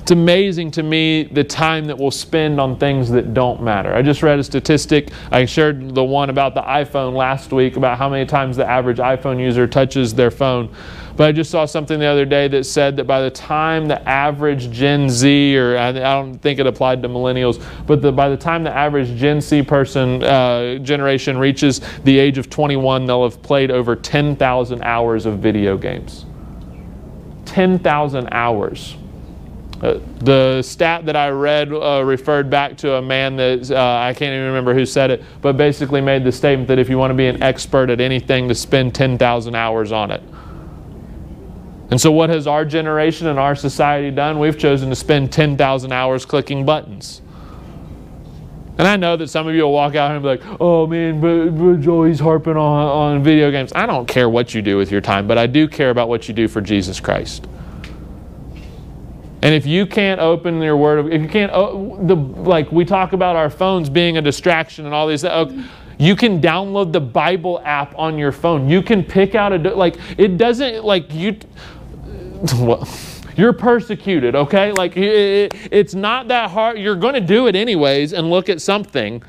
It's 0.00 0.10
amazing 0.10 0.72
to 0.72 0.82
me 0.82 1.22
the 1.22 1.44
time 1.44 1.86
that 1.86 1.96
we'll 1.96 2.10
spend 2.10 2.60
on 2.60 2.76
things 2.78 3.10
that 3.10 3.32
don't 3.32 3.62
matter. 3.62 3.94
I 3.94 4.02
just 4.02 4.24
read 4.24 4.40
a 4.40 4.42
statistic. 4.42 5.12
I 5.30 5.44
shared 5.44 5.94
the 5.94 6.02
one 6.02 6.30
about 6.30 6.54
the 6.54 6.62
iPhone 6.62 7.14
last 7.14 7.52
week 7.52 7.76
about 7.76 7.96
how 7.96 8.08
many 8.08 8.26
times 8.26 8.56
the 8.56 8.68
average 8.68 8.98
iPhone 8.98 9.38
user 9.38 9.68
touches 9.68 10.12
their 10.12 10.32
phone. 10.32 10.74
But 11.20 11.28
I 11.28 11.32
just 11.32 11.50
saw 11.50 11.66
something 11.66 12.00
the 12.00 12.06
other 12.06 12.24
day 12.24 12.48
that 12.48 12.64
said 12.64 12.96
that 12.96 13.04
by 13.04 13.20
the 13.20 13.30
time 13.30 13.86
the 13.86 14.08
average 14.08 14.70
Gen 14.70 15.10
Z, 15.10 15.54
or 15.54 15.76
I, 15.76 15.92
don't 15.92 16.38
think 16.38 16.58
it 16.58 16.66
applied 16.66 17.02
to 17.02 17.10
millennials, 17.10 17.62
but 17.86 18.00
the, 18.00 18.10
by 18.10 18.30
the 18.30 18.38
time 18.38 18.64
the 18.64 18.74
average 18.74 19.14
Gen 19.18 19.42
Z 19.42 19.64
person 19.64 20.22
uh, 20.22 20.78
generation 20.78 21.36
reaches 21.36 21.82
the 22.04 22.18
age 22.18 22.38
of 22.38 22.48
21, 22.48 23.04
they'll 23.04 23.24
have 23.24 23.42
played 23.42 23.70
over 23.70 23.94
10,000 23.94 24.82
hours 24.82 25.26
of 25.26 25.40
video 25.40 25.76
games. 25.76 26.24
10,000 27.44 28.28
hours. 28.32 28.96
Uh, 29.82 29.98
the 30.20 30.62
stat 30.62 31.04
that 31.04 31.16
I 31.16 31.28
read 31.28 31.70
uh, 31.70 32.02
referred 32.02 32.48
back 32.48 32.78
to 32.78 32.94
a 32.94 33.02
man 33.02 33.36
that 33.36 33.70
uh, 33.70 34.08
I 34.08 34.14
can't 34.14 34.32
even 34.32 34.46
remember 34.46 34.72
who 34.72 34.86
said 34.86 35.10
it, 35.10 35.22
but 35.42 35.58
basically 35.58 36.00
made 36.00 36.24
the 36.24 36.32
statement 36.32 36.66
that 36.68 36.78
if 36.78 36.88
you 36.88 36.96
want 36.96 37.10
to 37.10 37.14
be 37.14 37.26
an 37.26 37.42
expert 37.42 37.90
at 37.90 38.00
anything, 38.00 38.48
to 38.48 38.54
spend 38.54 38.94
10,000 38.94 39.54
hours 39.54 39.92
on 39.92 40.10
it. 40.10 40.22
And 41.90 42.00
so, 42.00 42.12
what 42.12 42.30
has 42.30 42.46
our 42.46 42.64
generation 42.64 43.26
and 43.26 43.38
our 43.38 43.56
society 43.56 44.10
done? 44.10 44.38
We've 44.38 44.58
chosen 44.58 44.90
to 44.90 44.96
spend 44.96 45.32
10,000 45.32 45.92
hours 45.92 46.24
clicking 46.24 46.64
buttons. 46.64 47.20
And 48.78 48.88
I 48.88 48.96
know 48.96 49.14
that 49.16 49.28
some 49.28 49.46
of 49.46 49.54
you 49.54 49.64
will 49.64 49.72
walk 49.72 49.94
out 49.94 50.12
and 50.12 50.22
be 50.22 50.28
like, 50.28 50.42
oh 50.58 50.86
man, 50.86 51.20
but, 51.20 51.50
but 51.50 51.80
Joey's 51.82 52.18
harping 52.18 52.56
on, 52.56 53.16
on 53.16 53.22
video 53.22 53.50
games. 53.50 53.72
I 53.74 53.84
don't 53.84 54.06
care 54.06 54.30
what 54.30 54.54
you 54.54 54.62
do 54.62 54.78
with 54.78 54.90
your 54.90 55.02
time, 55.02 55.26
but 55.26 55.36
I 55.36 55.46
do 55.46 55.68
care 55.68 55.90
about 55.90 56.08
what 56.08 56.28
you 56.28 56.34
do 56.34 56.48
for 56.48 56.62
Jesus 56.62 56.98
Christ. 56.98 57.46
And 59.42 59.54
if 59.54 59.66
you 59.66 59.84
can't 59.84 60.20
open 60.20 60.62
your 60.62 60.76
word, 60.78 61.12
if 61.12 61.20
you 61.20 61.28
can't, 61.28 61.52
oh, 61.52 61.98
the, 62.06 62.14
like 62.14 62.72
we 62.72 62.86
talk 62.86 63.12
about 63.12 63.36
our 63.36 63.50
phones 63.50 63.90
being 63.90 64.16
a 64.16 64.22
distraction 64.22 64.86
and 64.86 64.94
all 64.94 65.06
these, 65.06 65.26
oh, 65.26 65.64
you 65.98 66.16
can 66.16 66.40
download 66.40 66.92
the 66.92 67.00
Bible 67.00 67.60
app 67.62 67.94
on 67.98 68.16
your 68.16 68.32
phone. 68.32 68.68
You 68.68 68.80
can 68.80 69.04
pick 69.04 69.34
out 69.34 69.52
a, 69.52 69.58
like, 69.74 69.96
it 70.16 70.38
doesn't, 70.38 70.84
like, 70.84 71.12
you, 71.12 71.38
well, 72.54 72.88
you're 73.36 73.52
persecuted, 73.52 74.34
okay? 74.34 74.72
Like, 74.72 74.96
it, 74.96 75.54
it's 75.70 75.94
not 75.94 76.28
that 76.28 76.50
hard. 76.50 76.78
You're 76.78 76.96
going 76.96 77.14
to 77.14 77.20
do 77.20 77.46
it 77.46 77.56
anyways 77.56 78.12
and 78.12 78.30
look 78.30 78.48
at 78.48 78.60
something. 78.60 79.22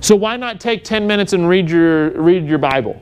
So 0.00 0.14
why 0.14 0.36
not 0.36 0.60
take 0.60 0.84
10 0.84 1.06
minutes 1.06 1.32
and 1.32 1.48
read 1.48 1.70
your, 1.70 2.10
read 2.20 2.46
your 2.46 2.58
Bible? 2.58 2.94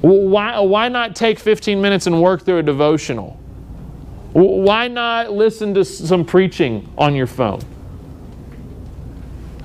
Why, 0.00 0.58
why 0.60 0.88
not 0.88 1.16
take 1.16 1.38
15 1.38 1.80
minutes 1.80 2.06
and 2.06 2.20
work 2.20 2.44
through 2.44 2.58
a 2.58 2.62
devotional? 2.62 3.40
Why 4.32 4.88
not 4.88 5.32
listen 5.32 5.72
to 5.74 5.84
some 5.84 6.24
preaching 6.24 6.92
on 6.98 7.14
your 7.14 7.26
phone? 7.26 7.60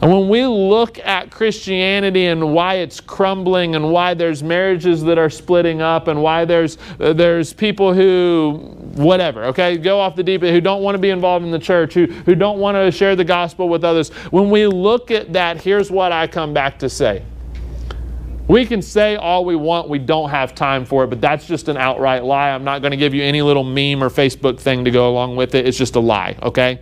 And 0.01 0.09
when 0.09 0.29
we 0.29 0.45
look 0.45 0.97
at 0.99 1.29
Christianity 1.29 2.27
and 2.27 2.53
why 2.53 2.75
it's 2.75 3.01
crumbling 3.01 3.75
and 3.75 3.91
why 3.91 4.13
there's 4.13 4.41
marriages 4.41 5.03
that 5.03 5.17
are 5.17 5.29
splitting 5.29 5.81
up 5.81 6.07
and 6.07 6.21
why 6.21 6.45
there's, 6.45 6.77
uh, 7.01 7.11
there's 7.11 7.51
people 7.51 7.93
who, 7.93 8.75
whatever, 8.95 9.43
okay, 9.45 9.77
go 9.77 9.99
off 9.99 10.15
the 10.15 10.23
deep 10.23 10.41
end, 10.41 10.55
who 10.55 10.61
don't 10.61 10.81
want 10.81 10.95
to 10.95 10.99
be 10.99 11.09
involved 11.09 11.43
in 11.43 11.51
the 11.51 11.59
church, 11.59 11.93
who, 11.93 12.05
who 12.05 12.33
don't 12.33 12.59
want 12.59 12.75
to 12.75 12.91
share 12.91 13.17
the 13.17 13.25
gospel 13.25 13.67
with 13.67 13.83
others, 13.83 14.09
when 14.31 14.49
we 14.49 14.67
look 14.67 15.11
at 15.11 15.33
that, 15.33 15.61
here's 15.61 15.91
what 15.91 16.13
I 16.13 16.27
come 16.27 16.53
back 16.53 16.79
to 16.79 16.89
say. 16.89 17.25
We 18.47 18.65
can 18.65 18.81
say 18.81 19.17
all 19.17 19.43
we 19.43 19.57
want, 19.57 19.89
we 19.89 19.99
don't 19.99 20.29
have 20.29 20.55
time 20.55 20.85
for 20.85 21.03
it, 21.03 21.07
but 21.07 21.19
that's 21.19 21.45
just 21.45 21.67
an 21.67 21.75
outright 21.75 22.23
lie. 22.23 22.51
I'm 22.51 22.63
not 22.63 22.81
going 22.81 22.91
to 22.91 22.97
give 22.97 23.13
you 23.13 23.21
any 23.21 23.41
little 23.41 23.65
meme 23.65 24.01
or 24.01 24.09
Facebook 24.09 24.59
thing 24.59 24.85
to 24.85 24.91
go 24.91 25.09
along 25.09 25.35
with 25.35 25.55
it. 25.55 25.67
It's 25.67 25.77
just 25.77 25.95
a 25.95 25.99
lie, 25.99 26.37
okay? 26.41 26.79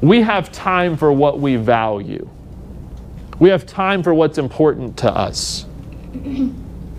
We 0.00 0.22
have 0.22 0.50
time 0.52 0.96
for 0.96 1.12
what 1.12 1.40
we 1.40 1.56
value. 1.56 2.28
We 3.38 3.48
have 3.50 3.66
time 3.66 4.02
for 4.02 4.14
what's 4.14 4.38
important 4.38 4.96
to 4.98 5.10
us. 5.10 5.66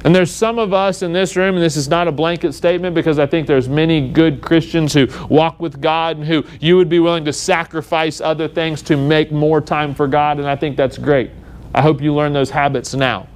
And 0.03 0.15
there's 0.15 0.31
some 0.31 0.57
of 0.57 0.73
us 0.73 1.03
in 1.03 1.13
this 1.13 1.35
room, 1.35 1.55
and 1.55 1.63
this 1.63 1.77
is 1.77 1.87
not 1.87 2.07
a 2.07 2.11
blanket 2.11 2.53
statement 2.53 2.95
because 2.95 3.19
I 3.19 3.27
think 3.27 3.45
there's 3.45 3.69
many 3.69 4.09
good 4.09 4.41
Christians 4.41 4.93
who 4.93 5.07
walk 5.29 5.59
with 5.59 5.79
God 5.79 6.17
and 6.17 6.25
who 6.25 6.43
you 6.59 6.75
would 6.77 6.89
be 6.89 6.99
willing 6.99 7.23
to 7.25 7.33
sacrifice 7.33 8.19
other 8.19 8.47
things 8.47 8.81
to 8.83 8.97
make 8.97 9.31
more 9.31 9.61
time 9.61 9.93
for 9.93 10.07
God, 10.07 10.39
and 10.39 10.47
I 10.47 10.55
think 10.55 10.75
that's 10.75 10.97
great. 10.97 11.29
I 11.75 11.83
hope 11.83 12.01
you 12.01 12.15
learn 12.15 12.33
those 12.33 12.49
habits 12.49 12.95
now. 12.95 13.27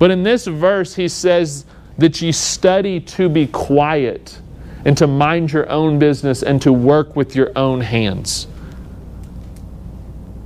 But 0.00 0.10
in 0.10 0.24
this 0.24 0.46
verse, 0.46 0.96
he 0.96 1.06
says 1.06 1.64
that 1.98 2.20
you 2.20 2.32
study 2.32 2.98
to 3.00 3.28
be 3.28 3.46
quiet 3.46 4.40
and 4.84 4.96
to 4.98 5.06
mind 5.06 5.52
your 5.52 5.68
own 5.68 5.98
business 5.98 6.42
and 6.42 6.60
to 6.62 6.72
work 6.72 7.16
with 7.16 7.34
your 7.34 7.52
own 7.56 7.80
hands. 7.80 8.46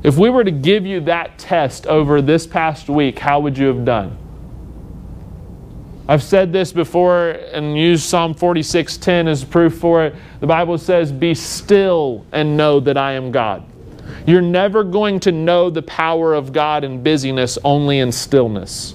If 0.03 0.19
we 0.19 0.29
were 0.29 0.45
to 0.45 0.51
give 0.51 0.85
you 0.85 1.01
that 1.03 1.39
test 1.39 1.87
over 1.87 2.21
this 2.21 2.47
past 2.47 2.89
week, 2.89 3.19
how 3.19 3.41
would 3.41 3.57
you 3.57 3.67
have 3.69 3.85
done? 3.85 4.19
I've 6.07 6.23
said 6.23 6.53
this 6.53 6.73
before 6.73 7.31
and 7.31 7.79
used 7.79 8.03
Psalm 8.03 8.35
46:10 8.35 9.27
as 9.27 9.43
proof 9.43 9.79
for 9.79 10.05
it. 10.05 10.15
The 10.41 10.47
Bible 10.47 10.77
says, 10.77 11.11
"Be 11.11 11.33
still 11.33 12.27
and 12.33 12.59
know 12.59 12.81
that 12.81 12.99
I 12.99 13.13
am 13.13 13.31
God." 13.31 13.63
You're 14.27 14.43
never 14.43 14.85
going 14.85 15.21
to 15.21 15.33
know 15.33 15.71
the 15.71 15.81
power 15.81 16.35
of 16.35 16.53
God 16.53 16.85
in 16.85 17.03
busyness, 17.03 17.59
only 17.65 18.01
in 18.01 18.13
stillness. 18.13 18.95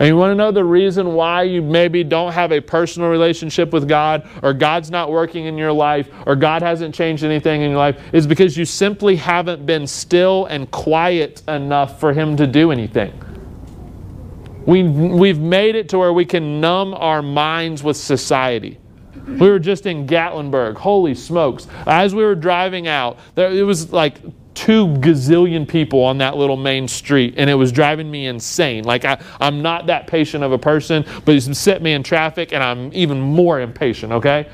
And 0.00 0.06
you 0.06 0.16
want 0.16 0.30
to 0.30 0.34
know 0.34 0.50
the 0.50 0.64
reason 0.64 1.12
why 1.12 1.42
you 1.42 1.60
maybe 1.60 2.02
don't 2.02 2.32
have 2.32 2.52
a 2.52 2.60
personal 2.60 3.10
relationship 3.10 3.70
with 3.70 3.86
God, 3.86 4.26
or 4.42 4.54
God's 4.54 4.90
not 4.90 5.10
working 5.10 5.44
in 5.44 5.58
your 5.58 5.72
life, 5.72 6.08
or 6.24 6.34
God 6.36 6.62
hasn't 6.62 6.94
changed 6.94 7.22
anything 7.22 7.60
in 7.60 7.68
your 7.68 7.78
life, 7.78 8.00
is 8.14 8.26
because 8.26 8.56
you 8.56 8.64
simply 8.64 9.14
haven't 9.14 9.66
been 9.66 9.86
still 9.86 10.46
and 10.46 10.70
quiet 10.70 11.42
enough 11.48 12.00
for 12.00 12.14
Him 12.14 12.34
to 12.38 12.46
do 12.46 12.72
anything. 12.72 13.12
We, 14.64 14.84
we've 14.84 15.38
made 15.38 15.74
it 15.74 15.90
to 15.90 15.98
where 15.98 16.14
we 16.14 16.24
can 16.24 16.62
numb 16.62 16.94
our 16.94 17.20
minds 17.20 17.82
with 17.82 17.98
society. 17.98 18.78
We 19.26 19.50
were 19.50 19.58
just 19.58 19.84
in 19.84 20.06
Gatlinburg. 20.06 20.76
Holy 20.76 21.14
smokes. 21.14 21.66
As 21.86 22.14
we 22.14 22.24
were 22.24 22.34
driving 22.34 22.88
out, 22.88 23.18
there, 23.34 23.52
it 23.52 23.64
was 23.64 23.92
like 23.92 24.18
two 24.60 24.88
gazillion 24.98 25.66
people 25.66 26.02
on 26.02 26.18
that 26.18 26.36
little 26.36 26.56
main 26.58 26.86
street, 26.86 27.32
and 27.38 27.48
it 27.48 27.54
was 27.54 27.72
driving 27.72 28.10
me 28.10 28.26
insane. 28.26 28.84
Like, 28.84 29.06
I, 29.06 29.18
I'm 29.40 29.62
not 29.62 29.86
that 29.86 30.06
patient 30.06 30.44
of 30.44 30.52
a 30.52 30.58
person, 30.58 31.02
but 31.24 31.32
he's 31.32 31.56
set 31.56 31.80
me 31.80 31.94
in 31.94 32.02
traffic, 32.02 32.52
and 32.52 32.62
I'm 32.62 32.92
even 32.92 33.18
more 33.18 33.62
impatient, 33.62 34.12
okay? 34.12 34.46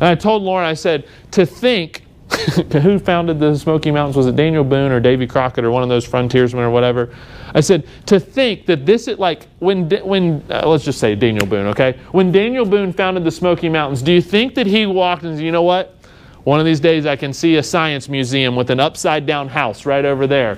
And 0.00 0.08
I 0.08 0.16
told 0.16 0.42
Lauren, 0.42 0.66
I 0.66 0.74
said, 0.74 1.06
to 1.30 1.46
think 1.46 2.02
who 2.82 2.98
founded 2.98 3.38
the 3.38 3.54
Smoky 3.54 3.92
Mountains? 3.92 4.16
Was 4.16 4.26
it 4.26 4.34
Daniel 4.34 4.64
Boone 4.64 4.90
or 4.90 4.98
Davy 4.98 5.28
Crockett 5.28 5.64
or 5.64 5.70
one 5.70 5.84
of 5.84 5.88
those 5.88 6.04
frontiersmen 6.04 6.64
or 6.64 6.70
whatever? 6.70 7.14
I 7.54 7.60
said 7.60 7.86
to 8.06 8.18
think 8.18 8.66
that 8.66 8.84
this 8.84 9.06
is 9.06 9.20
like 9.20 9.46
when 9.60 9.88
when 10.04 10.44
uh, 10.50 10.68
let's 10.68 10.84
just 10.84 10.98
say 10.98 11.14
Daniel 11.14 11.46
Boone, 11.46 11.66
okay? 11.66 11.96
When 12.10 12.32
Daniel 12.32 12.64
Boone 12.64 12.92
founded 12.92 13.22
the 13.22 13.30
Smoky 13.30 13.68
Mountains, 13.68 14.02
do 14.02 14.12
you 14.12 14.20
think 14.20 14.56
that 14.56 14.66
he 14.66 14.84
walked 14.84 15.22
and 15.22 15.36
said, 15.36 15.44
you 15.44 15.52
know 15.52 15.62
what? 15.62 15.95
One 16.46 16.60
of 16.60 16.64
these 16.64 16.78
days 16.78 17.06
I 17.06 17.16
can 17.16 17.32
see 17.32 17.56
a 17.56 17.62
science 17.62 18.08
museum 18.08 18.54
with 18.54 18.70
an 18.70 18.78
upside 18.78 19.26
down 19.26 19.48
house 19.48 19.84
right 19.84 20.04
over 20.04 20.28
there, 20.28 20.56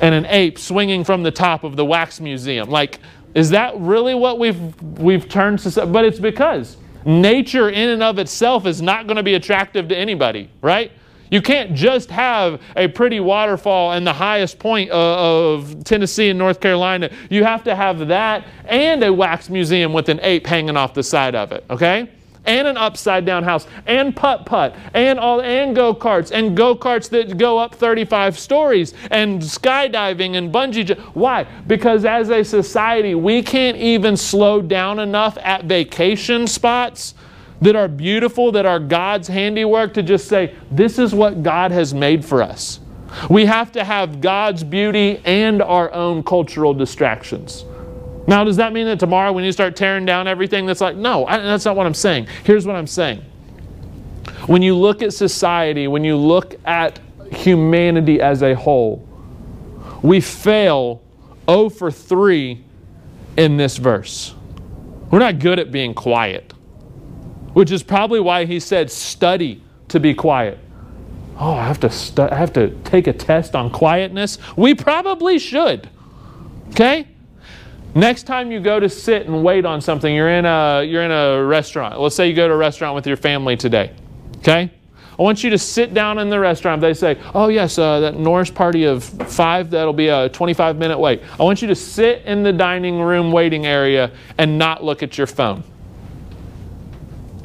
and 0.00 0.14
an 0.14 0.24
ape 0.26 0.56
swinging 0.56 1.02
from 1.02 1.24
the 1.24 1.32
top 1.32 1.64
of 1.64 1.74
the 1.74 1.84
wax 1.84 2.20
museum. 2.20 2.70
Like, 2.70 3.00
is 3.34 3.50
that 3.50 3.76
really 3.76 4.14
what 4.14 4.38
we've 4.38 4.80
we've 5.00 5.28
turned 5.28 5.58
to? 5.58 5.86
But 5.86 6.04
it's 6.04 6.20
because 6.20 6.76
nature 7.04 7.70
in 7.70 7.88
and 7.88 8.04
of 8.04 8.20
itself 8.20 8.66
is 8.66 8.80
not 8.80 9.08
going 9.08 9.16
to 9.16 9.24
be 9.24 9.34
attractive 9.34 9.88
to 9.88 9.96
anybody, 9.98 10.48
right? 10.62 10.92
You 11.28 11.42
can't 11.42 11.74
just 11.74 12.08
have 12.12 12.62
a 12.76 12.86
pretty 12.86 13.18
waterfall 13.18 13.94
and 13.94 14.06
the 14.06 14.12
highest 14.12 14.60
point 14.60 14.92
of 14.92 15.82
Tennessee 15.82 16.30
and 16.30 16.38
North 16.38 16.60
Carolina. 16.60 17.10
You 17.30 17.42
have 17.42 17.64
to 17.64 17.74
have 17.74 18.06
that 18.06 18.46
and 18.64 19.02
a 19.02 19.12
wax 19.12 19.50
museum 19.50 19.92
with 19.92 20.08
an 20.08 20.20
ape 20.22 20.46
hanging 20.46 20.76
off 20.76 20.94
the 20.94 21.02
side 21.02 21.34
of 21.34 21.50
it, 21.50 21.64
okay? 21.68 22.08
And 22.50 22.66
an 22.66 22.76
upside 22.76 23.24
down 23.24 23.44
house 23.44 23.68
and 23.86 24.14
putt 24.16 24.44
putt 24.44 24.74
and 24.92 25.20
all 25.20 25.40
and 25.40 25.76
go-karts 25.76 26.32
and 26.32 26.56
go-karts 26.56 27.08
that 27.08 27.38
go 27.38 27.58
up 27.58 27.72
35 27.76 28.36
stories 28.36 28.92
and 29.12 29.40
skydiving 29.40 30.36
and 30.36 30.52
bungee 30.52 30.98
why? 31.14 31.44
Because 31.68 32.04
as 32.04 32.28
a 32.30 32.42
society 32.42 33.14
we 33.14 33.40
can't 33.40 33.76
even 33.76 34.16
slow 34.16 34.60
down 34.60 34.98
enough 34.98 35.38
at 35.38 35.64
vacation 35.64 36.48
spots 36.48 37.14
that 37.60 37.76
are 37.76 37.86
beautiful 37.86 38.50
that 38.50 38.66
are 38.66 38.80
God's 38.80 39.28
handiwork 39.28 39.94
to 39.94 40.02
just 40.02 40.26
say 40.26 40.56
this 40.72 40.98
is 40.98 41.14
what 41.14 41.44
God 41.44 41.70
has 41.70 41.94
made 41.94 42.24
for 42.24 42.42
us. 42.42 42.80
We 43.28 43.44
have 43.44 43.70
to 43.72 43.84
have 43.84 44.20
God's 44.20 44.64
beauty 44.64 45.20
and 45.24 45.62
our 45.62 45.92
own 45.92 46.24
cultural 46.24 46.74
distractions 46.74 47.64
now, 48.26 48.44
does 48.44 48.56
that 48.56 48.72
mean 48.72 48.86
that 48.86 48.98
tomorrow 49.00 49.32
when 49.32 49.44
you 49.44 49.52
start 49.52 49.76
tearing 49.76 50.04
down 50.04 50.28
everything 50.28 50.66
that's 50.66 50.80
like, 50.80 50.96
no, 50.96 51.26
I, 51.26 51.38
that's 51.38 51.64
not 51.64 51.76
what 51.76 51.86
I'm 51.86 51.94
saying. 51.94 52.28
Here's 52.44 52.66
what 52.66 52.76
I'm 52.76 52.86
saying. 52.86 53.24
When 54.46 54.62
you 54.62 54.74
look 54.74 55.02
at 55.02 55.12
society, 55.12 55.88
when 55.88 56.04
you 56.04 56.16
look 56.16 56.54
at 56.64 57.00
humanity 57.32 58.20
as 58.20 58.42
a 58.42 58.54
whole, 58.54 59.06
we 60.02 60.20
fail 60.20 61.02
0 61.48 61.70
for 61.70 61.90
3 61.90 62.64
in 63.36 63.56
this 63.56 63.76
verse. 63.76 64.34
We're 65.10 65.18
not 65.18 65.38
good 65.38 65.58
at 65.58 65.72
being 65.72 65.94
quiet, 65.94 66.52
which 67.52 67.70
is 67.70 67.82
probably 67.82 68.20
why 68.20 68.44
he 68.44 68.60
said, 68.60 68.90
study 68.90 69.62
to 69.88 69.98
be 69.98 70.14
quiet. 70.14 70.58
Oh, 71.38 71.54
I 71.54 71.66
have 71.66 71.80
to, 71.80 71.90
stu- 71.90 72.28
I 72.30 72.34
have 72.34 72.52
to 72.52 72.70
take 72.84 73.06
a 73.06 73.12
test 73.12 73.54
on 73.56 73.70
quietness? 73.70 74.38
We 74.56 74.74
probably 74.74 75.38
should. 75.38 75.88
Okay? 76.70 77.08
Next 77.94 78.22
time 78.22 78.52
you 78.52 78.60
go 78.60 78.78
to 78.78 78.88
sit 78.88 79.26
and 79.26 79.42
wait 79.42 79.64
on 79.64 79.80
something, 79.80 80.14
you're 80.14 80.30
in 80.30 80.44
a 80.44 80.84
you're 80.84 81.02
in 81.02 81.10
a 81.10 81.44
restaurant. 81.44 82.00
Let's 82.00 82.14
say 82.14 82.28
you 82.28 82.34
go 82.34 82.46
to 82.46 82.54
a 82.54 82.56
restaurant 82.56 82.94
with 82.94 83.06
your 83.06 83.16
family 83.16 83.56
today. 83.56 83.92
Okay? 84.38 84.70
I 85.18 85.22
want 85.22 85.44
you 85.44 85.50
to 85.50 85.58
sit 85.58 85.92
down 85.92 86.18
in 86.18 86.30
the 86.30 86.38
restaurant. 86.38 86.80
They 86.80 86.94
say, 86.94 87.18
"Oh 87.34 87.48
yes, 87.48 87.78
uh, 87.78 88.00
that 88.00 88.16
Norris 88.18 88.50
party 88.50 88.84
of 88.84 89.04
five. 89.04 89.70
That'll 89.70 89.92
be 89.92 90.08
a 90.08 90.28
25 90.30 90.76
minute 90.76 90.98
wait." 90.98 91.20
I 91.38 91.42
want 91.42 91.60
you 91.60 91.68
to 91.68 91.74
sit 91.74 92.22
in 92.24 92.42
the 92.42 92.52
dining 92.52 93.00
room 93.00 93.32
waiting 93.32 93.66
area 93.66 94.12
and 94.38 94.56
not 94.56 94.82
look 94.84 95.02
at 95.02 95.18
your 95.18 95.26
phone. 95.26 95.62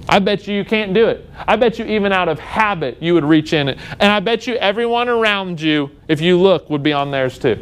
I 0.08 0.20
bet 0.20 0.48
you 0.48 0.56
you 0.56 0.64
can't 0.64 0.94
do 0.94 1.08
it. 1.08 1.28
I 1.48 1.56
bet 1.56 1.80
you 1.80 1.86
even 1.86 2.14
out 2.14 2.30
of 2.30 2.40
habit 2.40 3.02
you 3.02 3.16
would 3.16 3.26
reach 3.26 3.52
in 3.52 3.68
it, 3.68 3.80
and 4.00 4.12
I 4.12 4.20
bet 4.20 4.46
you 4.46 4.56
everyone 4.56 5.10
around 5.10 5.60
you, 5.60 5.90
if 6.08 6.22
you 6.22 6.40
look, 6.40 6.70
would 6.70 6.84
be 6.84 6.94
on 6.94 7.10
theirs 7.10 7.40
too. 7.40 7.56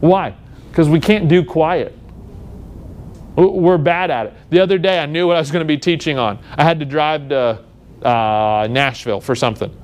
Why? 0.00 0.34
Because 0.76 0.90
we 0.90 1.00
can't 1.00 1.26
do 1.26 1.42
quiet. 1.42 1.96
We're 3.34 3.78
bad 3.78 4.10
at 4.10 4.26
it. 4.26 4.34
The 4.50 4.60
other 4.60 4.76
day, 4.76 4.98
I 4.98 5.06
knew 5.06 5.26
what 5.26 5.36
I 5.36 5.38
was 5.38 5.50
going 5.50 5.64
to 5.64 5.66
be 5.66 5.78
teaching 5.78 6.18
on. 6.18 6.38
I 6.54 6.64
had 6.64 6.80
to 6.80 6.84
drive 6.84 7.30
to 7.30 7.64
uh, 8.02 8.68
Nashville 8.70 9.22
for 9.22 9.34
something. 9.34 9.74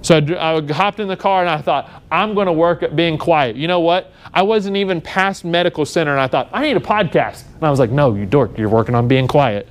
So 0.00 0.16
I, 0.16 0.56
I 0.56 0.72
hopped 0.72 0.98
in 0.98 1.08
the 1.08 1.16
car 1.16 1.42
and 1.42 1.50
I 1.50 1.60
thought, 1.60 1.90
I'm 2.10 2.32
going 2.32 2.46
to 2.46 2.54
work 2.54 2.82
at 2.82 2.96
being 2.96 3.18
quiet. 3.18 3.56
You 3.56 3.68
know 3.68 3.80
what? 3.80 4.12
I 4.32 4.40
wasn't 4.40 4.78
even 4.78 5.02
past 5.02 5.44
medical 5.44 5.84
center 5.84 6.12
and 6.12 6.20
I 6.22 6.26
thought, 6.26 6.48
I 6.54 6.62
need 6.62 6.78
a 6.78 6.80
podcast. 6.80 7.44
And 7.56 7.62
I 7.62 7.68
was 7.68 7.78
like, 7.78 7.90
no, 7.90 8.14
you 8.14 8.24
dork, 8.24 8.56
you're 8.56 8.70
working 8.70 8.94
on 8.94 9.06
being 9.06 9.28
quiet. 9.28 9.68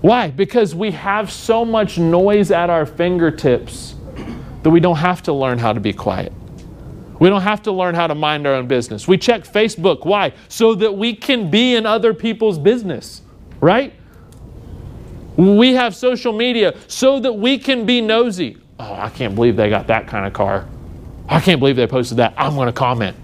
Why? 0.00 0.30
Because 0.30 0.76
we 0.76 0.92
have 0.92 1.32
so 1.32 1.64
much 1.64 1.98
noise 1.98 2.52
at 2.52 2.70
our 2.70 2.86
fingertips 2.86 3.96
that 4.62 4.70
we 4.70 4.78
don't 4.78 4.98
have 4.98 5.24
to 5.24 5.32
learn 5.32 5.58
how 5.58 5.72
to 5.72 5.80
be 5.80 5.92
quiet. 5.92 6.32
We 7.18 7.28
don't 7.30 7.42
have 7.42 7.62
to 7.62 7.72
learn 7.72 7.94
how 7.94 8.06
to 8.06 8.14
mind 8.14 8.46
our 8.46 8.54
own 8.54 8.66
business. 8.66 9.08
We 9.08 9.16
check 9.16 9.44
Facebook. 9.44 10.04
Why? 10.04 10.32
So 10.48 10.74
that 10.74 10.92
we 10.92 11.14
can 11.14 11.50
be 11.50 11.74
in 11.74 11.86
other 11.86 12.12
people's 12.12 12.58
business, 12.58 13.22
right? 13.60 13.94
We 15.36 15.74
have 15.74 15.94
social 15.94 16.32
media 16.32 16.76
so 16.88 17.20
that 17.20 17.32
we 17.32 17.58
can 17.58 17.86
be 17.86 18.00
nosy. 18.00 18.58
Oh, 18.78 18.94
I 18.94 19.08
can't 19.08 19.34
believe 19.34 19.56
they 19.56 19.70
got 19.70 19.86
that 19.86 20.06
kind 20.06 20.26
of 20.26 20.32
car. 20.32 20.66
I 21.28 21.40
can't 21.40 21.58
believe 21.58 21.76
they 21.76 21.86
posted 21.86 22.18
that. 22.18 22.34
I'm 22.36 22.54
going 22.54 22.66
to 22.66 22.72
comment. 22.72 23.16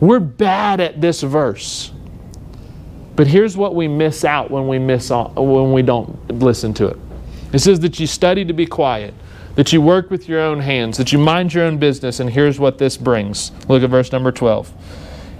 We're 0.00 0.20
bad 0.20 0.80
at 0.80 1.00
this 1.00 1.22
verse. 1.22 1.92
But 3.14 3.26
here's 3.26 3.56
what 3.56 3.74
we 3.74 3.88
miss 3.88 4.24
out 4.24 4.50
when 4.50 4.68
we 4.68 4.78
miss 4.78 5.10
on, 5.10 5.34
when 5.34 5.72
we 5.72 5.82
don't 5.82 6.40
listen 6.40 6.74
to 6.74 6.88
it. 6.88 6.98
It 7.52 7.60
says 7.60 7.80
that 7.80 7.98
you 7.98 8.06
study 8.06 8.44
to 8.44 8.52
be 8.52 8.66
quiet 8.66 9.14
that 9.56 9.72
you 9.72 9.80
work 9.82 10.10
with 10.10 10.28
your 10.28 10.40
own 10.40 10.60
hands, 10.60 10.98
that 10.98 11.12
you 11.12 11.18
mind 11.18 11.52
your 11.52 11.64
own 11.64 11.78
business, 11.78 12.20
and 12.20 12.30
here's 12.30 12.60
what 12.60 12.78
this 12.78 12.96
brings. 12.96 13.50
Look 13.68 13.82
at 13.82 13.90
verse 13.90 14.12
number 14.12 14.30
12. 14.30 14.72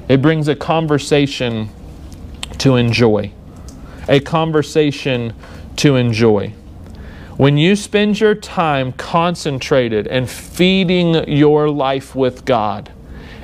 It 0.09 0.21
brings 0.21 0.49
a 0.49 0.57
conversation 0.57 1.69
to 2.59 2.77
enjoy. 2.77 3.33
A 4.09 4.21
conversation 4.21 5.35
to 5.77 5.97
enjoy. 5.97 6.53
When 7.37 7.59
you 7.59 7.77
spend 7.77 8.19
your 8.19 8.35
time 8.35 8.93
concentrated 8.93 10.07
and 10.07 10.29
feeding 10.29 11.29
your 11.29 11.69
life 11.69 12.15
with 12.15 12.47
God, 12.47 12.91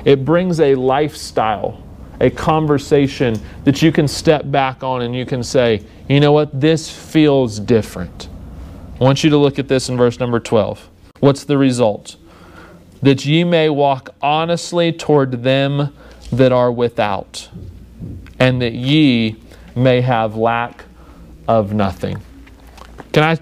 it 0.03 0.25
brings 0.25 0.59
a 0.59 0.73
lifestyle, 0.73 1.83
a 2.19 2.31
conversation 2.31 3.39
that 3.65 3.83
you 3.83 3.91
can 3.91 4.07
step 4.07 4.49
back 4.49 4.83
on 4.83 5.03
and 5.03 5.15
you 5.15 5.27
can 5.27 5.43
say, 5.43 5.83
you 6.09 6.19
know 6.19 6.31
what, 6.31 6.59
this 6.59 6.89
feels 6.89 7.59
different. 7.59 8.29
I 8.99 9.03
want 9.03 9.23
you 9.23 9.29
to 9.31 9.37
look 9.37 9.57
at 9.59 9.67
this 9.67 9.89
in 9.89 9.97
verse 9.97 10.19
number 10.19 10.39
12. 10.39 10.89
What's 11.19 11.43
the 11.43 11.57
result? 11.57 12.15
That 13.01 13.25
ye 13.25 13.43
may 13.43 13.69
walk 13.69 14.09
honestly 14.21 14.91
toward 14.91 15.43
them 15.43 15.93
that 16.31 16.51
are 16.51 16.71
without, 16.71 17.49
and 18.39 18.61
that 18.61 18.73
ye 18.73 19.35
may 19.75 20.01
have 20.01 20.35
lack 20.35 20.85
of 21.47 21.73
nothing. 21.73 22.21
Can 23.11 23.23
I, 23.23 23.37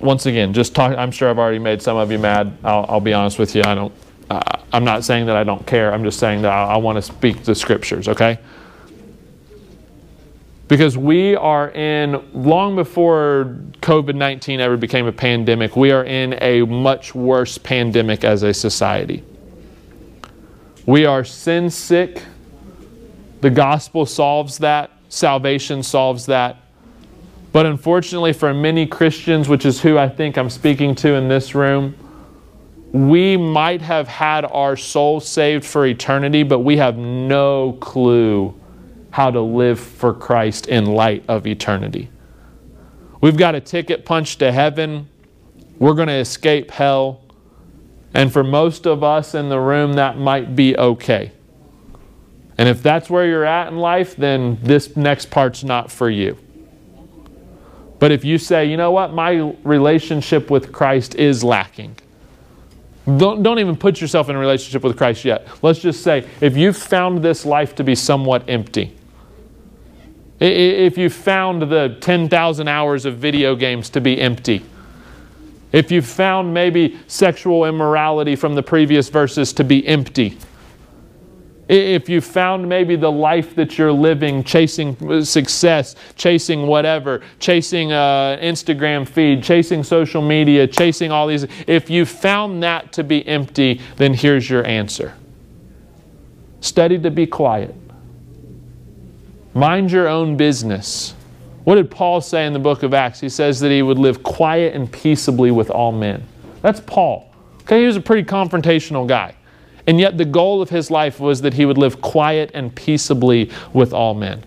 once 0.00 0.26
again, 0.26 0.52
just 0.52 0.74
talk? 0.74 0.96
I'm 0.96 1.10
sure 1.10 1.30
I've 1.30 1.38
already 1.38 1.58
made 1.58 1.80
some 1.80 1.96
of 1.96 2.10
you 2.10 2.18
mad. 2.18 2.56
I'll, 2.62 2.84
I'll 2.88 3.00
be 3.00 3.12
honest 3.12 3.38
with 3.38 3.54
you. 3.54 3.62
I 3.64 3.74
don't. 3.74 3.92
Uh, 4.28 4.40
I'm 4.72 4.84
not 4.84 5.04
saying 5.04 5.26
that 5.26 5.36
I 5.36 5.44
don't 5.44 5.66
care. 5.66 5.92
I'm 5.92 6.04
just 6.04 6.18
saying 6.18 6.42
that 6.42 6.52
I, 6.52 6.74
I 6.74 6.76
want 6.76 6.96
to 6.96 7.02
speak 7.02 7.44
the 7.44 7.54
scriptures. 7.54 8.08
Okay. 8.08 8.38
Because 10.68 10.98
we 10.98 11.36
are 11.36 11.70
in, 11.70 12.20
long 12.34 12.74
before 12.74 13.56
COVID 13.82 14.16
19 14.16 14.60
ever 14.60 14.76
became 14.76 15.06
a 15.06 15.12
pandemic, 15.12 15.76
we 15.76 15.92
are 15.92 16.04
in 16.04 16.36
a 16.40 16.62
much 16.62 17.14
worse 17.14 17.56
pandemic 17.56 18.24
as 18.24 18.42
a 18.42 18.52
society. 18.52 19.22
We 20.84 21.04
are 21.04 21.24
sin 21.24 21.70
sick. 21.70 22.22
The 23.42 23.50
gospel 23.50 24.06
solves 24.06 24.58
that, 24.58 24.90
salvation 25.08 25.82
solves 25.84 26.26
that. 26.26 26.56
But 27.52 27.66
unfortunately, 27.66 28.32
for 28.32 28.52
many 28.52 28.86
Christians, 28.86 29.48
which 29.48 29.64
is 29.64 29.80
who 29.80 29.96
I 29.96 30.08
think 30.08 30.36
I'm 30.36 30.50
speaking 30.50 30.94
to 30.96 31.14
in 31.14 31.28
this 31.28 31.54
room, 31.54 31.94
we 32.92 33.36
might 33.36 33.82
have 33.82 34.08
had 34.08 34.44
our 34.44 34.76
soul 34.76 35.20
saved 35.20 35.64
for 35.64 35.86
eternity, 35.86 36.42
but 36.42 36.60
we 36.60 36.76
have 36.76 36.96
no 36.96 37.72
clue 37.80 38.54
how 39.16 39.30
to 39.30 39.40
live 39.40 39.80
for 39.80 40.12
Christ 40.12 40.66
in 40.66 40.84
light 40.84 41.24
of 41.26 41.46
eternity. 41.46 42.10
We've 43.22 43.38
got 43.38 43.54
a 43.54 43.62
ticket 43.62 44.04
punched 44.04 44.40
to 44.40 44.52
heaven. 44.52 45.08
We're 45.78 45.94
going 45.94 46.08
to 46.08 46.18
escape 46.18 46.70
hell. 46.70 47.22
And 48.12 48.30
for 48.30 48.44
most 48.44 48.86
of 48.86 49.02
us 49.02 49.34
in 49.34 49.48
the 49.48 49.58
room, 49.58 49.94
that 49.94 50.18
might 50.18 50.54
be 50.54 50.76
okay. 50.76 51.32
And 52.58 52.68
if 52.68 52.82
that's 52.82 53.08
where 53.08 53.26
you're 53.26 53.46
at 53.46 53.68
in 53.68 53.78
life, 53.78 54.16
then 54.16 54.58
this 54.62 54.98
next 54.98 55.30
part's 55.30 55.64
not 55.64 55.90
for 55.90 56.10
you. 56.10 56.36
But 57.98 58.12
if 58.12 58.22
you 58.22 58.36
say, 58.36 58.66
you 58.66 58.76
know 58.76 58.90
what, 58.90 59.14
my 59.14 59.54
relationship 59.64 60.50
with 60.50 60.72
Christ 60.72 61.14
is 61.14 61.42
lacking, 61.42 61.96
don't, 63.16 63.42
don't 63.42 63.60
even 63.60 63.76
put 63.76 63.98
yourself 63.98 64.28
in 64.28 64.36
a 64.36 64.38
relationship 64.38 64.84
with 64.84 64.94
Christ 64.98 65.24
yet. 65.24 65.48
Let's 65.62 65.78
just 65.78 66.02
say, 66.02 66.28
if 66.42 66.54
you've 66.54 66.76
found 66.76 67.22
this 67.22 67.46
life 67.46 67.74
to 67.76 67.84
be 67.84 67.94
somewhat 67.94 68.44
empty, 68.46 68.94
if 70.40 70.98
you 70.98 71.08
found 71.08 71.62
the 71.62 71.96
10,000 72.00 72.68
hours 72.68 73.04
of 73.04 73.16
video 73.16 73.56
games 73.56 73.88
to 73.90 74.00
be 74.00 74.20
empty, 74.20 74.64
if 75.72 75.90
you 75.90 76.02
found 76.02 76.52
maybe 76.52 76.98
sexual 77.06 77.64
immorality 77.64 78.36
from 78.36 78.54
the 78.54 78.62
previous 78.62 79.08
verses 79.08 79.52
to 79.54 79.64
be 79.64 79.86
empty, 79.86 80.38
if 81.68 82.08
you 82.08 82.20
found 82.20 82.68
maybe 82.68 82.94
the 82.94 83.10
life 83.10 83.56
that 83.56 83.76
you're 83.76 83.92
living, 83.92 84.44
chasing 84.44 85.24
success, 85.24 85.96
chasing 86.14 86.66
whatever, 86.66 87.22
chasing 87.40 87.90
uh, 87.90 88.38
Instagram 88.40 89.06
feed, 89.06 89.42
chasing 89.42 89.82
social 89.82 90.22
media, 90.22 90.66
chasing 90.66 91.10
all 91.10 91.26
these, 91.26 91.44
if 91.66 91.90
you 91.90 92.06
found 92.06 92.62
that 92.62 92.92
to 92.92 93.02
be 93.02 93.26
empty, 93.26 93.80
then 93.96 94.14
here's 94.14 94.48
your 94.48 94.64
answer 94.64 95.14
study 96.60 96.98
to 96.98 97.10
be 97.10 97.26
quiet. 97.26 97.74
Mind 99.56 99.90
your 99.90 100.06
own 100.06 100.36
business. 100.36 101.14
What 101.64 101.76
did 101.76 101.90
Paul 101.90 102.20
say 102.20 102.44
in 102.44 102.52
the 102.52 102.58
book 102.58 102.82
of 102.82 102.92
Acts? 102.92 103.20
He 103.20 103.30
says 103.30 103.58
that 103.60 103.70
he 103.70 103.80
would 103.80 103.96
live 103.96 104.22
quiet 104.22 104.74
and 104.74 104.92
peaceably 104.92 105.50
with 105.50 105.70
all 105.70 105.92
men. 105.92 106.28
That's 106.60 106.80
Paul. 106.80 107.32
Okay, 107.62 107.80
he 107.80 107.86
was 107.86 107.96
a 107.96 108.02
pretty 108.02 108.22
confrontational 108.22 109.08
guy. 109.08 109.34
And 109.86 109.98
yet, 109.98 110.18
the 110.18 110.26
goal 110.26 110.60
of 110.60 110.68
his 110.68 110.90
life 110.90 111.20
was 111.20 111.40
that 111.40 111.54
he 111.54 111.64
would 111.64 111.78
live 111.78 112.02
quiet 112.02 112.50
and 112.52 112.74
peaceably 112.74 113.50
with 113.72 113.94
all 113.94 114.12
men. 114.12 114.44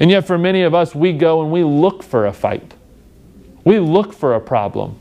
And 0.00 0.10
yet, 0.10 0.26
for 0.26 0.38
many 0.38 0.62
of 0.62 0.74
us, 0.74 0.94
we 0.94 1.12
go 1.12 1.42
and 1.42 1.52
we 1.52 1.62
look 1.62 2.02
for 2.02 2.24
a 2.24 2.32
fight, 2.32 2.72
we 3.64 3.78
look 3.80 4.14
for 4.14 4.34
a 4.34 4.40
problem 4.40 4.98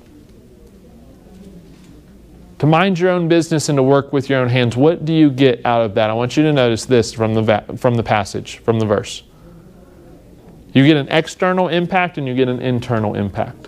to 2.60 2.66
mind 2.66 2.98
your 3.00 3.12
own 3.12 3.28
business 3.28 3.70
and 3.70 3.78
to 3.78 3.84
work 3.84 4.12
with 4.12 4.30
your 4.30 4.40
own 4.40 4.50
hands. 4.50 4.76
What 4.76 5.06
do 5.06 5.14
you 5.14 5.30
get 5.30 5.66
out 5.66 5.82
of 5.82 5.96
that? 5.96 6.10
I 6.10 6.14
want 6.14 6.38
you 6.38 6.44
to 6.44 6.54
notice 6.54 6.86
this 6.86 7.14
from 7.14 7.34
the, 7.34 7.78
from 7.78 7.96
the 7.96 8.04
passage, 8.04 8.58
from 8.60 8.80
the 8.80 8.86
verse. 8.86 9.24
You 10.74 10.86
get 10.86 10.98
an 10.98 11.08
external 11.10 11.68
impact 11.68 12.18
and 12.18 12.28
you 12.28 12.36
get 12.36 12.48
an 12.48 12.62
internal 12.62 13.16
impact. 13.16 13.68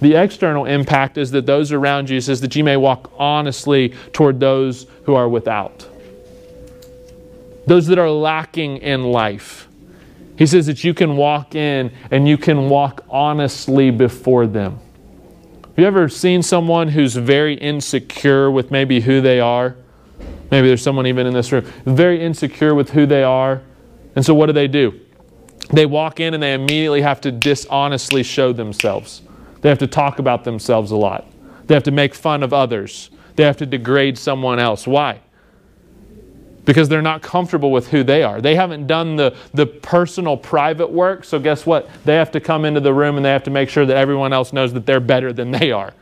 The 0.00 0.14
external 0.14 0.64
impact 0.64 1.18
is 1.18 1.32
that 1.32 1.46
those 1.46 1.72
around 1.72 2.08
you 2.08 2.20
says 2.20 2.40
that 2.42 2.54
you 2.54 2.62
may 2.62 2.76
walk 2.76 3.12
honestly 3.18 3.94
toward 4.12 4.38
those 4.38 4.86
who 5.04 5.14
are 5.14 5.28
without. 5.28 5.86
Those 7.66 7.88
that 7.88 7.98
are 7.98 8.10
lacking 8.10 8.78
in 8.78 9.04
life. 9.10 9.68
He 10.36 10.46
says 10.46 10.66
that 10.66 10.84
you 10.84 10.94
can 10.94 11.16
walk 11.16 11.56
in 11.56 11.92
and 12.12 12.28
you 12.28 12.38
can 12.38 12.68
walk 12.68 13.04
honestly 13.10 13.90
before 13.90 14.46
them. 14.46 14.78
Have 15.78 15.82
you 15.84 15.86
ever 15.86 16.08
seen 16.08 16.42
someone 16.42 16.88
who's 16.88 17.14
very 17.14 17.54
insecure 17.54 18.50
with 18.50 18.72
maybe 18.72 18.98
who 18.98 19.20
they 19.20 19.38
are? 19.38 19.76
Maybe 20.50 20.66
there's 20.66 20.82
someone 20.82 21.06
even 21.06 21.24
in 21.24 21.32
this 21.32 21.52
room 21.52 21.64
very 21.84 22.20
insecure 22.20 22.74
with 22.74 22.90
who 22.90 23.06
they 23.06 23.22
are. 23.22 23.62
And 24.16 24.26
so 24.26 24.34
what 24.34 24.46
do 24.46 24.52
they 24.52 24.66
do? 24.66 24.98
They 25.72 25.86
walk 25.86 26.18
in 26.18 26.34
and 26.34 26.42
they 26.42 26.52
immediately 26.52 27.02
have 27.02 27.20
to 27.20 27.30
dishonestly 27.30 28.24
show 28.24 28.52
themselves. 28.52 29.22
They 29.60 29.68
have 29.68 29.78
to 29.78 29.86
talk 29.86 30.18
about 30.18 30.42
themselves 30.42 30.90
a 30.90 30.96
lot. 30.96 31.30
They 31.68 31.74
have 31.74 31.84
to 31.84 31.92
make 31.92 32.12
fun 32.12 32.42
of 32.42 32.52
others. 32.52 33.10
They 33.36 33.44
have 33.44 33.58
to 33.58 33.66
degrade 33.66 34.18
someone 34.18 34.58
else. 34.58 34.84
Why? 34.84 35.20
Because 36.68 36.86
they're 36.86 37.00
not 37.00 37.22
comfortable 37.22 37.72
with 37.72 37.88
who 37.88 38.04
they 38.04 38.22
are. 38.22 38.42
They 38.42 38.54
haven't 38.54 38.86
done 38.86 39.16
the, 39.16 39.34
the 39.54 39.64
personal, 39.64 40.36
private 40.36 40.90
work, 40.90 41.24
so 41.24 41.38
guess 41.38 41.64
what? 41.64 41.88
They 42.04 42.16
have 42.16 42.30
to 42.32 42.40
come 42.40 42.66
into 42.66 42.78
the 42.78 42.92
room 42.92 43.16
and 43.16 43.24
they 43.24 43.30
have 43.30 43.44
to 43.44 43.50
make 43.50 43.70
sure 43.70 43.86
that 43.86 43.96
everyone 43.96 44.34
else 44.34 44.52
knows 44.52 44.74
that 44.74 44.84
they're 44.84 45.00
better 45.00 45.32
than 45.32 45.50
they 45.50 45.72
are. 45.72 45.94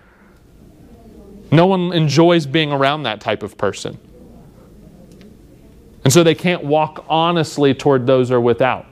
No 1.52 1.66
one 1.66 1.92
enjoys 1.92 2.46
being 2.46 2.72
around 2.72 3.05
that 3.05 3.20
type 3.20 3.44
of 3.44 3.57
person. 3.57 3.96
And 6.02 6.12
so 6.12 6.24
they 6.24 6.35
can't 6.35 6.64
walk 6.64 7.05
honestly 7.09 7.72
toward 7.72 8.05
those 8.05 8.31
who 8.31 8.35
are 8.35 8.40
without. 8.40 8.87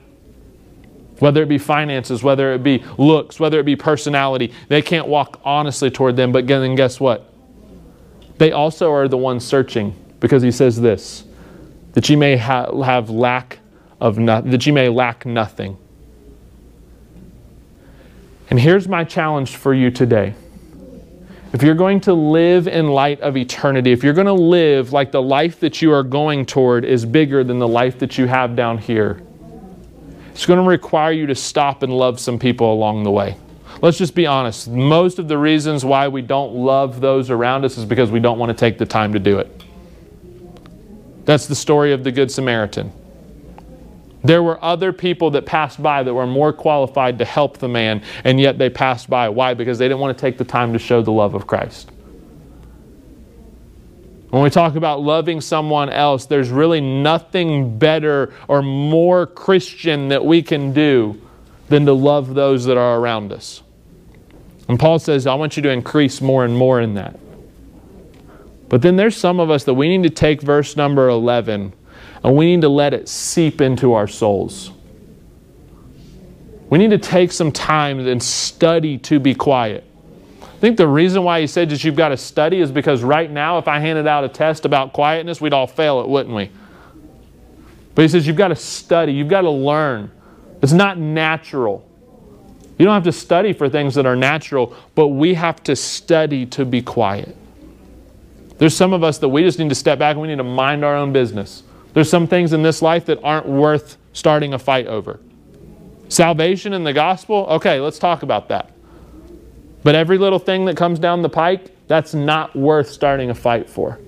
Whether 1.19 1.43
it 1.43 1.49
be 1.49 1.57
finances, 1.57 2.23
whether 2.23 2.53
it 2.53 2.63
be 2.63 2.85
looks, 2.97 3.37
whether 3.37 3.59
it 3.59 3.65
be 3.65 3.75
personality, 3.75 4.53
they 4.69 4.81
can't 4.81 5.09
walk 5.09 5.41
honestly 5.43 5.91
toward 5.91 6.15
them. 6.15 6.31
But 6.31 6.47
then 6.47 6.75
guess 6.75 7.01
what? 7.01 7.29
They 8.37 8.53
also 8.53 8.93
are 8.93 9.09
the 9.09 9.17
ones 9.17 9.43
searching 9.43 9.93
because 10.21 10.41
he 10.41 10.51
says 10.51 10.79
this 10.79 11.25
that 11.95 12.07
ye 12.07 12.15
may 12.15 12.37
ha- 12.37 12.71
have 12.83 13.09
lack 13.09 13.59
of 13.99 14.19
no- 14.19 14.41
that 14.41 14.65
ye 14.65 14.71
may 14.71 14.89
lack 14.89 15.25
nothing. 15.25 15.77
And 18.49 18.59
here's 18.59 18.87
my 18.87 19.03
challenge 19.03 19.55
for 19.55 19.73
you 19.73 19.89
today. 19.89 20.35
If 21.51 21.63
you're 21.63 21.73
going 21.73 22.01
to 22.01 22.13
live 22.13 22.67
in 22.67 22.89
light 22.89 23.21
of 23.21 23.37
eternity, 23.37 23.93
if 23.93 24.03
you're 24.03 24.13
going 24.13 24.27
to 24.27 24.33
live 24.33 24.91
like 24.91 25.11
the 25.11 25.21
life 25.21 25.61
that 25.61 25.81
you 25.81 25.91
are 25.93 26.03
going 26.03 26.45
toward 26.45 26.83
is 26.83 27.05
bigger 27.05 27.43
than 27.45 27.59
the 27.59 27.67
life 27.67 27.97
that 27.99 28.17
you 28.17 28.27
have 28.27 28.57
down 28.57 28.77
here, 28.77 29.21
it's 30.31 30.45
going 30.45 30.61
to 30.61 30.69
require 30.69 31.13
you 31.13 31.25
to 31.27 31.35
stop 31.35 31.81
and 31.81 31.93
love 31.93 32.19
some 32.19 32.37
people 32.37 32.73
along 32.73 33.03
the 33.03 33.11
way. 33.11 33.37
Let's 33.81 33.97
just 33.97 34.15
be 34.15 34.25
honest. 34.25 34.67
Most 34.67 35.17
of 35.17 35.29
the 35.29 35.37
reasons 35.37 35.85
why 35.85 36.09
we 36.09 36.21
don't 36.21 36.53
love 36.55 36.99
those 36.99 37.29
around 37.29 37.63
us 37.63 37.77
is 37.77 37.85
because 37.85 38.11
we 38.11 38.19
don't 38.19 38.37
want 38.37 38.49
to 38.49 38.53
take 38.53 38.77
the 38.77 38.85
time 38.85 39.13
to 39.13 39.19
do 39.19 39.39
it. 39.39 39.54
That's 41.25 41.47
the 41.47 41.55
story 41.55 41.91
of 41.91 42.03
the 42.03 42.11
Good 42.11 42.31
Samaritan. 42.31 42.91
There 44.23 44.41
were 44.41 44.63
other 44.63 44.91
people 44.91 45.31
that 45.31 45.45
passed 45.45 45.81
by 45.81 46.01
that 46.01 46.13
were 46.13 46.25
more 46.25 46.51
qualified 46.51 47.19
to 47.19 47.25
help 47.25 47.59
the 47.59 47.67
man, 47.67 48.01
and 48.23 48.39
yet 48.39 48.57
they 48.57 48.71
passed 48.71 49.09
by. 49.09 49.29
Why? 49.29 49.53
Because 49.53 49.77
they 49.77 49.87
didn't 49.87 49.99
want 49.99 50.17
to 50.17 50.21
take 50.21 50.37
the 50.37 50.45
time 50.45 50.73
to 50.73 50.79
show 50.79 51.01
the 51.03 51.11
love 51.11 51.35
of 51.35 51.45
Christ. 51.45 51.91
When 54.31 54.41
we 54.41 54.49
talk 54.49 54.75
about 54.75 55.01
loving 55.01 55.41
someone 55.41 55.89
else, 55.89 56.25
there's 56.25 56.49
really 56.49 56.81
nothing 56.81 57.77
better 57.77 58.33
or 58.47 58.61
more 58.61 59.27
Christian 59.27 60.09
that 60.09 60.25
we 60.25 60.41
can 60.41 60.73
do 60.73 61.21
than 61.69 61.85
to 61.85 61.93
love 61.93 62.33
those 62.33 62.65
that 62.65 62.77
are 62.77 62.99
around 62.99 63.31
us. 63.31 63.61
And 64.67 64.79
Paul 64.79 64.99
says, 64.99 65.27
I 65.27 65.35
want 65.35 65.55
you 65.55 65.63
to 65.63 65.69
increase 65.69 66.19
more 66.19 66.43
and 66.43 66.57
more 66.57 66.81
in 66.81 66.95
that. 66.95 67.19
But 68.69 68.81
then 68.81 68.95
there's 68.95 69.15
some 69.15 69.39
of 69.39 69.49
us 69.49 69.63
that 69.65 69.73
we 69.73 69.95
need 69.95 70.03
to 70.03 70.13
take 70.13 70.41
verse 70.41 70.75
number 70.75 71.07
11 71.07 71.73
and 72.23 72.35
we 72.35 72.45
need 72.47 72.61
to 72.61 72.69
let 72.69 72.93
it 72.93 73.07
seep 73.07 73.61
into 73.61 73.93
our 73.93 74.07
souls. 74.07 74.71
We 76.69 76.79
need 76.79 76.89
to 76.89 76.97
take 76.97 77.31
some 77.31 77.51
time 77.51 77.99
and 77.99 78.21
study 78.21 78.97
to 78.99 79.19
be 79.19 79.35
quiet. 79.35 79.83
I 80.41 80.57
think 80.57 80.77
the 80.77 80.87
reason 80.87 81.23
why 81.23 81.41
he 81.41 81.47
said 81.47 81.69
that 81.69 81.83
you've 81.83 81.95
got 81.95 82.09
to 82.09 82.17
study 82.17 82.59
is 82.59 82.71
because 82.71 83.03
right 83.03 83.29
now, 83.29 83.59
if 83.59 83.67
I 83.67 83.79
handed 83.79 84.07
out 84.07 84.23
a 84.23 84.29
test 84.29 84.65
about 84.65 84.93
quietness, 84.93 85.39
we'd 85.39 85.53
all 85.53 85.67
fail 85.67 86.01
it, 86.01 86.07
wouldn't 86.07 86.33
we? 86.33 86.49
But 87.93 88.01
he 88.01 88.07
says 88.07 88.25
you've 88.25 88.35
got 88.35 88.47
to 88.47 88.55
study, 88.55 89.13
you've 89.13 89.27
got 89.29 89.41
to 89.41 89.51
learn. 89.51 90.11
It's 90.61 90.73
not 90.73 90.97
natural. 90.97 91.87
You 92.79 92.85
don't 92.85 92.93
have 92.95 93.03
to 93.03 93.11
study 93.11 93.53
for 93.53 93.69
things 93.69 93.95
that 93.95 94.05
are 94.05 94.15
natural, 94.15 94.75
but 94.95 95.09
we 95.09 95.35
have 95.35 95.63
to 95.63 95.75
study 95.75 96.45
to 96.47 96.65
be 96.65 96.81
quiet. 96.81 97.35
There's 98.57 98.75
some 98.75 98.93
of 98.93 99.03
us 99.03 99.17
that 99.19 99.29
we 99.29 99.43
just 99.43 99.59
need 99.59 99.69
to 99.69 99.75
step 99.75 99.99
back 99.99 100.13
and 100.13 100.21
we 100.21 100.27
need 100.27 100.37
to 100.37 100.43
mind 100.43 100.85
our 100.85 100.95
own 100.95 101.11
business. 101.11 101.63
There's 101.93 102.09
some 102.09 102.27
things 102.27 102.53
in 102.53 102.63
this 102.63 102.81
life 102.81 103.05
that 103.05 103.19
aren't 103.23 103.47
worth 103.47 103.97
starting 104.13 104.53
a 104.53 104.59
fight 104.59 104.87
over. 104.87 105.19
Salvation 106.07 106.73
and 106.73 106.85
the 106.85 106.93
gospel, 106.93 107.47
okay, 107.49 107.79
let's 107.79 107.99
talk 107.99 108.23
about 108.23 108.49
that. 108.49 108.71
But 109.83 109.95
every 109.95 110.17
little 110.17 110.39
thing 110.39 110.65
that 110.65 110.77
comes 110.77 110.99
down 110.99 111.21
the 111.21 111.29
pike, 111.29 111.75
that's 111.87 112.13
not 112.13 112.55
worth 112.55 112.89
starting 112.89 113.29
a 113.29 113.35
fight 113.35 113.69
for. 113.69 113.99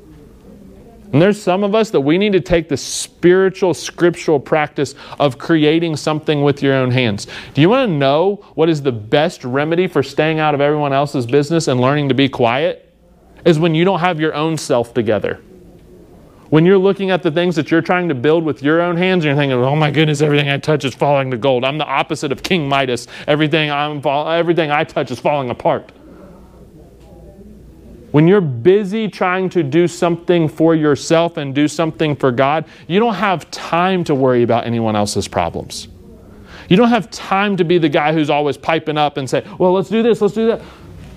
And 1.14 1.22
there's 1.22 1.42
some 1.42 1.64
of 1.64 1.74
us 1.74 1.90
that 1.92 2.02
we 2.02 2.18
need 2.18 2.34
to 2.34 2.42
take 2.42 2.68
the 2.68 2.76
spiritual, 2.76 3.74
scriptural 3.74 4.40
practice 4.40 4.94
of 5.20 5.38
creating 5.38 5.96
something 5.96 6.44
with 6.44 6.62
your 6.62 6.74
own 6.74 6.92
hands. 6.92 7.28
Do 7.54 7.62
you 7.62 7.70
want 7.70 7.88
to 7.88 7.94
know 7.94 8.44
what 8.56 8.68
is 8.68 8.82
the 8.82 8.92
best 8.92 9.46
remedy 9.46 9.88
for 9.88 10.04
staying 10.04 10.40
out 10.40 10.54
of 10.54 10.60
everyone 10.60 10.92
else's 10.92 11.26
business 11.26 11.70
and 11.70 11.80
learning 11.80 12.10
to 12.10 12.16
be 12.16 12.28
quiet? 12.28 12.87
Is 13.48 13.58
when 13.58 13.74
you 13.74 13.86
don't 13.86 14.02
have 14.02 14.20
your 14.20 14.34
own 14.34 14.58
self 14.58 14.94
together. 14.94 15.40
When 16.50 16.66
you're 16.66 16.78
looking 16.78 17.12
at 17.12 17.24
the 17.24 17.32
things 17.32 17.56
that 17.56 17.72
you're 17.72 17.82
trying 17.82 18.10
to 18.10 18.16
build 18.16 18.44
with 18.44 18.62
your 18.62 18.82
own 18.82 18.98
hands, 18.98 19.24
and 19.24 19.30
you're 19.30 19.42
thinking, 19.42 19.58
"Oh 19.58 19.76
my 19.76 19.90
goodness, 19.90 20.22
everything 20.22 20.50
I 20.50 20.58
touch 20.58 20.84
is 20.84 20.94
falling 20.94 21.32
to 21.32 21.38
gold." 21.38 21.64
I'm 21.64 21.78
the 21.78 21.86
opposite 21.86 22.34
of 22.34 22.44
King 22.44 22.68
Midas. 22.68 23.08
Everything 23.26 23.72
I'm 23.72 24.02
everything 24.06 24.70
I 24.70 24.84
touch 24.84 25.12
is 25.12 25.20
falling 25.20 25.50
apart. 25.50 25.94
When 28.12 28.28
you're 28.28 28.42
busy 28.42 29.08
trying 29.08 29.50
to 29.50 29.64
do 29.64 29.88
something 29.88 30.50
for 30.50 30.76
yourself 30.76 31.38
and 31.38 31.56
do 31.56 31.68
something 31.70 32.16
for 32.18 32.32
God, 32.32 32.66
you 32.88 33.00
don't 33.00 33.16
have 33.16 33.50
time 33.52 34.04
to 34.06 34.16
worry 34.16 34.44
about 34.44 34.66
anyone 34.66 34.96
else's 34.96 35.28
problems. 35.28 35.88
You 36.68 36.76
don't 36.76 36.90
have 36.90 37.10
time 37.12 37.56
to 37.58 37.64
be 37.64 37.78
the 37.78 37.90
guy 37.90 38.12
who's 38.12 38.30
always 38.30 38.58
piping 38.58 38.98
up 38.98 39.16
and 39.16 39.30
say, 39.30 39.44
"Well, 39.58 39.72
let's 39.72 39.90
do 39.90 40.04
this, 40.04 40.22
let's 40.22 40.34
do 40.34 40.48
that." 40.48 40.62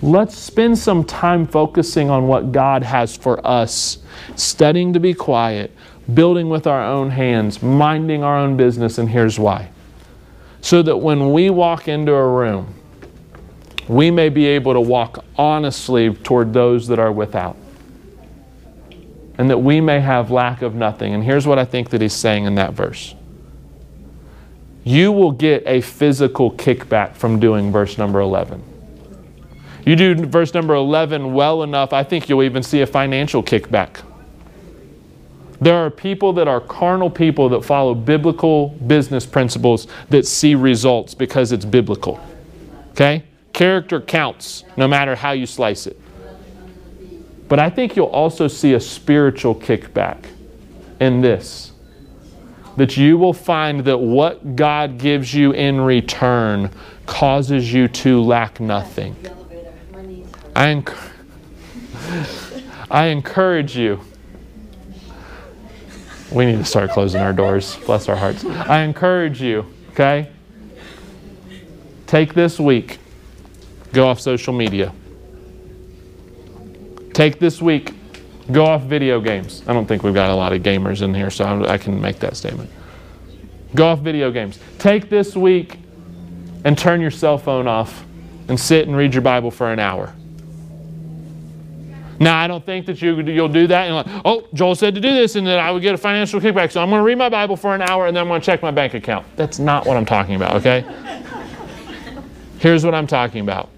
Let's 0.03 0.37
spend 0.37 0.79
some 0.79 1.05
time 1.05 1.47
focusing 1.47 2.09
on 2.09 2.27
what 2.27 2.53
God 2.53 2.83
has 2.83 3.17
for 3.17 3.47
us, 3.47 3.99
studying 4.35 4.95
to 4.95 5.01
be 5.01 5.13
quiet, 5.13 5.73
building 6.15 6.49
with 6.49 6.67
our 6.67 6.83
own 6.83 7.11
hands, 7.11 7.63
minding 7.63 8.23
our 8.23 8.39
own 8.39 8.57
business, 8.57 8.97
and 8.97 9.11
here's 9.11 9.39
why. 9.39 9.71
So 10.63 10.83
that 10.83 10.97
when 10.97 11.33
we 11.33 11.51
walk 11.51 11.87
into 11.87 12.13
a 12.13 12.27
room, 12.27 12.75
we 13.89 14.11
may 14.11 14.29
be 14.29 14.47
able 14.47 14.73
to 14.73 14.81
walk 14.81 15.25
honestly 15.37 16.15
toward 16.15 16.53
those 16.53 16.87
that 16.89 16.99
are 16.99 17.13
without. 17.13 17.57
And 19.37 19.51
that 19.51 19.59
we 19.59 19.81
may 19.81 20.01
have 20.01 20.31
lack 20.31 20.63
of 20.63 20.75
nothing. 20.75 21.15
And 21.15 21.25
here's 21.25 21.47
what 21.47 21.59
I 21.59 21.65
think 21.65 21.91
that 21.91 22.01
he's 22.01 22.13
saying 22.13 22.45
in 22.45 22.55
that 22.55 22.73
verse 22.73 23.15
you 24.83 25.13
will 25.13 25.33
get 25.33 25.63
a 25.67 25.83
physical 25.83 26.51
kickback 26.53 27.15
from 27.15 27.39
doing 27.39 27.71
verse 27.71 27.99
number 27.99 28.19
11. 28.21 28.63
You 29.85 29.97
do 29.97 30.15
verse 30.27 30.55
number 30.55 30.75
11 30.75 31.33
well 31.33 31.63
enough, 31.63 31.93
I 31.93 32.05
think 32.05 32.29
you'll 32.29 32.43
even 32.43 32.63
see 32.63 32.83
a 32.83 32.87
financial 32.87 33.43
kickback. 33.43 34.03
There 35.61 35.77
are 35.77 35.91
people 35.91 36.33
that 36.35 36.49
are 36.49 36.61
carnal 36.61 37.11
people 37.11 37.49
that 37.51 37.65
follow 37.65 37.95
biblical 37.95 38.69
business 38.87 39.27
principles 39.27 39.87
that 40.09 40.27
see 40.27 40.55
results 40.55 41.15
because 41.15 41.53
it's 41.53 41.67
biblical. 41.67 42.19
Okay? 42.93 43.25
Character 43.53 44.01
counts 44.01 44.65
no 44.77 44.89
matter 44.89 45.15
how 45.15 45.33
you 45.33 45.45
slice 45.45 45.87
it. 45.87 46.01
But 47.49 47.59
I 47.59 47.69
think 47.69 47.97
you'll 47.97 48.07
also 48.07 48.49
see 48.49 48.75
a 48.75 48.81
spiritual 48.81 49.55
kickback 49.55 50.25
in 51.01 51.21
this 51.21 51.73
that 52.77 52.97
you 52.97 53.19
will 53.19 53.33
find 53.33 53.85
that 53.85 53.99
what 53.99 54.57
God 54.57 54.97
gives 54.97 55.35
you 55.35 55.51
in 55.53 55.81
return 55.81 56.71
causes 57.05 57.73
you 57.73 57.89
to 57.89 58.23
lack 58.23 58.61
nothing. 58.61 59.17
I, 60.55 60.67
enc- 60.67 60.97
I 62.91 63.07
encourage 63.07 63.77
you. 63.77 64.01
We 66.33 66.47
need 66.47 66.59
to 66.59 66.65
start 66.65 66.91
closing 66.91 67.21
our 67.21 67.33
doors. 67.33 67.77
Bless 67.87 68.09
our 68.09 68.17
hearts. 68.17 68.45
I 68.45 68.81
encourage 68.83 69.43
you, 69.43 69.67
okay? 69.91 70.31
Take 72.07 72.35
this 72.35 72.59
week, 72.59 72.99
go 73.93 74.09
off 74.09 74.21
social 74.21 74.53
media. 74.53 74.93
Take 77.15 77.39
this 77.39 77.61
week, 77.61 77.95
go 78.51 78.65
off 78.65 78.83
video 78.83 79.21
games. 79.21 79.63
I 79.67 79.73
don't 79.73 79.87
think 79.87 80.03
we've 80.03 80.15
got 80.15 80.31
a 80.31 80.35
lot 80.35 80.53
of 80.53 80.63
gamers 80.63 81.03
in 81.03 81.15
here, 81.15 81.31
so 81.31 81.65
I 81.67 81.79
can 81.79 82.01
make 82.01 82.19
that 82.21 82.37
statement. 82.37 82.71
Go 83.75 83.89
off 83.89 84.01
video 84.01 84.31
games. 84.31 84.59
Take 84.79 85.09
this 85.09 85.37
week 85.37 85.79
and 86.65 86.77
turn 86.77 87.01
your 87.01 87.11
cell 87.11 87.39
phone 87.39 87.69
off 87.69 88.05
and 88.49 88.59
sit 88.59 88.89
and 88.89 88.97
read 88.97 89.15
your 89.15 89.23
Bible 89.23 89.51
for 89.51 89.73
an 89.73 89.79
hour. 89.79 90.15
Now, 92.21 92.39
I 92.39 92.47
don't 92.47 92.65
think 92.65 92.85
that 92.85 93.01
you, 93.01 93.19
you'll 93.23 93.49
do 93.49 93.67
that 93.67 93.87
and 93.87 93.95
like, 93.95 94.23
oh, 94.27 94.47
Joel 94.53 94.75
said 94.75 94.95
to 94.95 95.01
do 95.01 95.11
this 95.11 95.37
and 95.37 95.47
that 95.47 95.59
I 95.59 95.71
would 95.71 95.81
get 95.81 95.95
a 95.95 95.99
financial 95.99 96.39
kickback. 96.39 96.71
So 96.71 96.83
I'm 96.83 96.91
going 96.91 97.01
to 97.01 97.05
read 97.05 97.17
my 97.17 97.31
Bible 97.31 97.57
for 97.57 97.75
an 97.75 97.81
hour 97.81 98.07
and 98.07 98.15
then 98.15 98.21
I'm 98.21 98.29
going 98.29 98.43
to 98.43 98.45
check 98.45 98.61
my 98.61 98.71
bank 98.71 98.93
account. 98.93 99.27
That's 99.37 99.59
not 99.59 99.87
what 99.87 99.97
I'm 99.97 100.05
talking 100.05 100.35
about, 100.35 100.55
okay? 100.57 100.85
Here's 102.59 102.85
what 102.85 102.95
I'm 102.95 103.07
talking 103.07 103.41
about. 103.41 103.71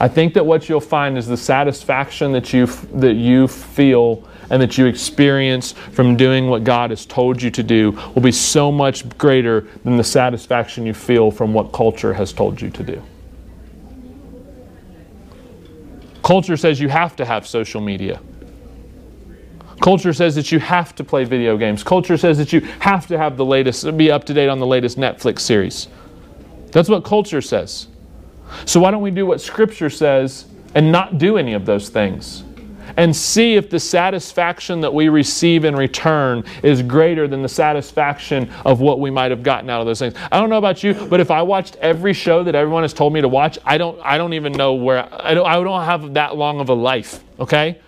I 0.00 0.08
think 0.08 0.32
that 0.32 0.46
what 0.46 0.66
you'll 0.70 0.80
find 0.80 1.18
is 1.18 1.26
the 1.26 1.36
satisfaction 1.36 2.32
that 2.32 2.54
you, 2.54 2.66
that 2.94 3.14
you 3.14 3.48
feel 3.48 4.26
and 4.48 4.60
that 4.62 4.78
you 4.78 4.86
experience 4.86 5.72
from 5.72 6.16
doing 6.16 6.48
what 6.48 6.64
God 6.64 6.88
has 6.88 7.04
told 7.04 7.40
you 7.40 7.50
to 7.50 7.62
do 7.62 7.90
will 8.14 8.22
be 8.22 8.32
so 8.32 8.72
much 8.72 9.06
greater 9.18 9.68
than 9.84 9.98
the 9.98 10.04
satisfaction 10.04 10.86
you 10.86 10.94
feel 10.94 11.30
from 11.30 11.52
what 11.52 11.70
culture 11.72 12.14
has 12.14 12.32
told 12.32 12.62
you 12.62 12.70
to 12.70 12.82
do. 12.82 13.02
Culture 16.24 16.56
says 16.56 16.80
you 16.80 16.88
have 16.88 17.14
to 17.16 17.24
have 17.24 17.46
social 17.46 17.82
media. 17.82 18.18
Culture 19.82 20.14
says 20.14 20.34
that 20.36 20.50
you 20.50 20.58
have 20.58 20.94
to 20.94 21.04
play 21.04 21.24
video 21.24 21.58
games. 21.58 21.84
Culture 21.84 22.16
says 22.16 22.38
that 22.38 22.50
you 22.50 22.60
have 22.80 23.06
to 23.08 23.18
have 23.18 23.36
the 23.36 23.44
latest, 23.44 23.94
be 23.98 24.10
up 24.10 24.24
to 24.24 24.32
date 24.32 24.48
on 24.48 24.58
the 24.58 24.66
latest 24.66 24.96
Netflix 24.96 25.40
series. 25.40 25.88
That's 26.72 26.88
what 26.88 27.04
culture 27.04 27.42
says. 27.42 27.88
So 28.64 28.80
why 28.80 28.90
don't 28.90 29.02
we 29.02 29.10
do 29.10 29.26
what 29.26 29.42
Scripture 29.42 29.90
says 29.90 30.46
and 30.74 30.90
not 30.90 31.18
do 31.18 31.36
any 31.36 31.52
of 31.52 31.66
those 31.66 31.90
things? 31.90 32.42
And 32.96 33.14
see 33.14 33.54
if 33.54 33.70
the 33.70 33.80
satisfaction 33.80 34.80
that 34.80 34.92
we 34.92 35.08
receive 35.08 35.64
in 35.64 35.74
return 35.76 36.44
is 36.62 36.82
greater 36.82 37.26
than 37.26 37.42
the 37.42 37.48
satisfaction 37.48 38.50
of 38.64 38.80
what 38.80 39.00
we 39.00 39.10
might 39.10 39.30
have 39.30 39.42
gotten 39.42 39.68
out 39.70 39.80
of 39.80 39.86
those 39.86 39.98
things. 39.98 40.14
I 40.30 40.40
don't 40.40 40.50
know 40.50 40.58
about 40.58 40.82
you, 40.82 40.94
but 40.94 41.20
if 41.20 41.30
I 41.30 41.42
watched 41.42 41.76
every 41.76 42.12
show 42.12 42.44
that 42.44 42.54
everyone 42.54 42.82
has 42.82 42.92
told 42.92 43.12
me 43.12 43.20
to 43.20 43.28
watch, 43.28 43.58
I 43.64 43.78
don't, 43.78 44.00
I 44.02 44.18
don't 44.18 44.32
even 44.32 44.52
know 44.52 44.74
where, 44.74 45.08
I 45.12 45.34
don't, 45.34 45.46
I 45.46 45.54
don't 45.62 45.84
have 45.84 46.14
that 46.14 46.36
long 46.36 46.60
of 46.60 46.68
a 46.68 46.74
life, 46.74 47.22
okay? 47.40 47.80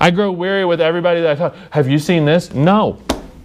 I 0.00 0.10
grow 0.10 0.30
weary 0.30 0.64
with 0.64 0.80
everybody 0.80 1.22
that 1.22 1.32
I 1.32 1.34
talk. 1.34 1.56
Have 1.70 1.88
you 1.88 1.98
seen 1.98 2.24
this? 2.24 2.52
No, 2.52 3.00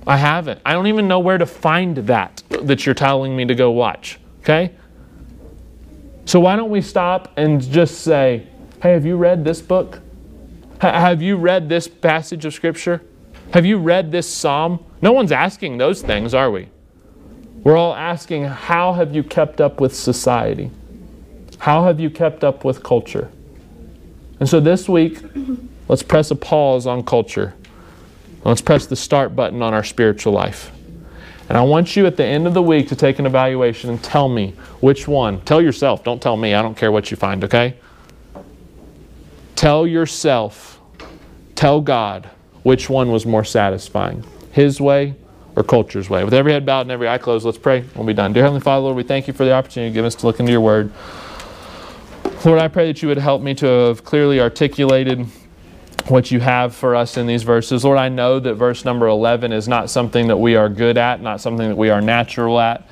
I 0.05 0.17
haven't. 0.17 0.59
I 0.65 0.73
don't 0.73 0.87
even 0.87 1.07
know 1.07 1.19
where 1.19 1.37
to 1.37 1.45
find 1.45 1.97
that 1.97 2.43
that 2.49 2.85
you're 2.85 2.95
telling 2.95 3.35
me 3.35 3.45
to 3.45 3.55
go 3.55 3.71
watch, 3.71 4.19
okay? 4.41 4.75
So 6.25 6.39
why 6.39 6.55
don't 6.55 6.69
we 6.69 6.81
stop 6.81 7.31
and 7.37 7.61
just 7.61 8.01
say, 8.01 8.47
Hey, 8.81 8.93
have 8.93 9.05
you 9.05 9.15
read 9.15 9.43
this 9.43 9.61
book? 9.61 9.99
H- 10.77 10.81
have 10.81 11.21
you 11.21 11.37
read 11.37 11.69
this 11.69 11.87
passage 11.87 12.45
of 12.45 12.53
Scripture? 12.55 13.03
Have 13.53 13.63
you 13.63 13.77
read 13.77 14.11
this 14.11 14.27
psalm? 14.27 14.83
No 15.03 15.11
one's 15.11 15.31
asking 15.31 15.77
those 15.77 16.01
things, 16.01 16.33
are 16.33 16.49
we? 16.49 16.67
We're 17.63 17.77
all 17.77 17.93
asking, 17.93 18.45
how 18.45 18.93
have 18.93 19.13
you 19.13 19.21
kept 19.21 19.61
up 19.61 19.79
with 19.79 19.95
society? 19.95 20.71
How 21.59 21.83
have 21.83 21.99
you 21.99 22.09
kept 22.09 22.43
up 22.43 22.65
with 22.65 22.81
culture? 22.81 23.29
And 24.39 24.49
so 24.49 24.59
this 24.59 24.89
week, 24.89 25.19
let's 25.87 26.01
press 26.01 26.31
a 26.31 26.35
pause 26.35 26.87
on 26.87 27.03
culture. 27.03 27.53
Let's 28.43 28.61
press 28.61 28.87
the 28.87 28.95
start 28.95 29.35
button 29.35 29.61
on 29.61 29.75
our 29.75 29.83
spiritual 29.83 30.33
life. 30.33 30.71
And 31.49 31.55
I 31.55 31.61
want 31.61 31.95
you 31.95 32.07
at 32.07 32.17
the 32.17 32.25
end 32.25 32.47
of 32.47 32.55
the 32.55 32.63
week 32.63 32.87
to 32.87 32.95
take 32.95 33.19
an 33.19 33.27
evaluation 33.27 33.91
and 33.91 34.03
tell 34.03 34.27
me 34.27 34.55
which 34.79 35.07
one. 35.07 35.39
Tell 35.41 35.61
yourself, 35.61 36.03
don't 36.03 36.19
tell 36.19 36.35
me. 36.35 36.55
I 36.55 36.63
don't 36.63 36.75
care 36.75 36.91
what 36.91 37.11
you 37.11 37.17
find, 37.17 37.43
okay? 37.43 37.75
Tell 39.61 39.85
yourself, 39.85 40.79
tell 41.53 41.81
God 41.81 42.27
which 42.63 42.89
one 42.89 43.11
was 43.11 43.27
more 43.27 43.43
satisfying, 43.43 44.25
His 44.51 44.81
way 44.81 45.13
or 45.55 45.63
culture's 45.63 46.09
way. 46.09 46.23
With 46.23 46.33
every 46.33 46.51
head 46.51 46.65
bowed 46.65 46.81
and 46.81 46.89
every 46.89 47.07
eye 47.07 47.19
closed, 47.19 47.45
let's 47.45 47.59
pray. 47.59 47.85
We'll 47.93 48.07
be 48.07 48.15
done. 48.15 48.33
Dear 48.33 48.41
Heavenly 48.41 48.61
Father, 48.61 48.81
Lord, 48.81 48.97
we 48.97 49.03
thank 49.03 49.27
you 49.27 49.35
for 49.35 49.45
the 49.45 49.53
opportunity 49.53 49.91
to 49.91 49.93
give 49.93 50.03
us 50.03 50.15
to 50.15 50.25
look 50.25 50.39
into 50.39 50.51
your 50.51 50.61
word. 50.61 50.91
Lord, 52.43 52.57
I 52.57 52.69
pray 52.69 52.87
that 52.87 53.03
you 53.03 53.07
would 53.09 53.19
help 53.19 53.43
me 53.43 53.53
to 53.53 53.67
have 53.67 54.03
clearly 54.03 54.39
articulated 54.39 55.27
what 56.07 56.31
you 56.31 56.39
have 56.39 56.73
for 56.73 56.95
us 56.95 57.15
in 57.15 57.27
these 57.27 57.43
verses. 57.43 57.85
Lord, 57.85 57.99
I 57.99 58.09
know 58.09 58.39
that 58.39 58.55
verse 58.55 58.83
number 58.83 59.05
11 59.05 59.53
is 59.53 59.67
not 59.67 59.91
something 59.91 60.27
that 60.29 60.37
we 60.37 60.55
are 60.55 60.69
good 60.69 60.97
at, 60.97 61.21
not 61.21 61.39
something 61.39 61.69
that 61.69 61.77
we 61.77 61.91
are 61.91 62.01
natural 62.01 62.59
at. 62.59 62.89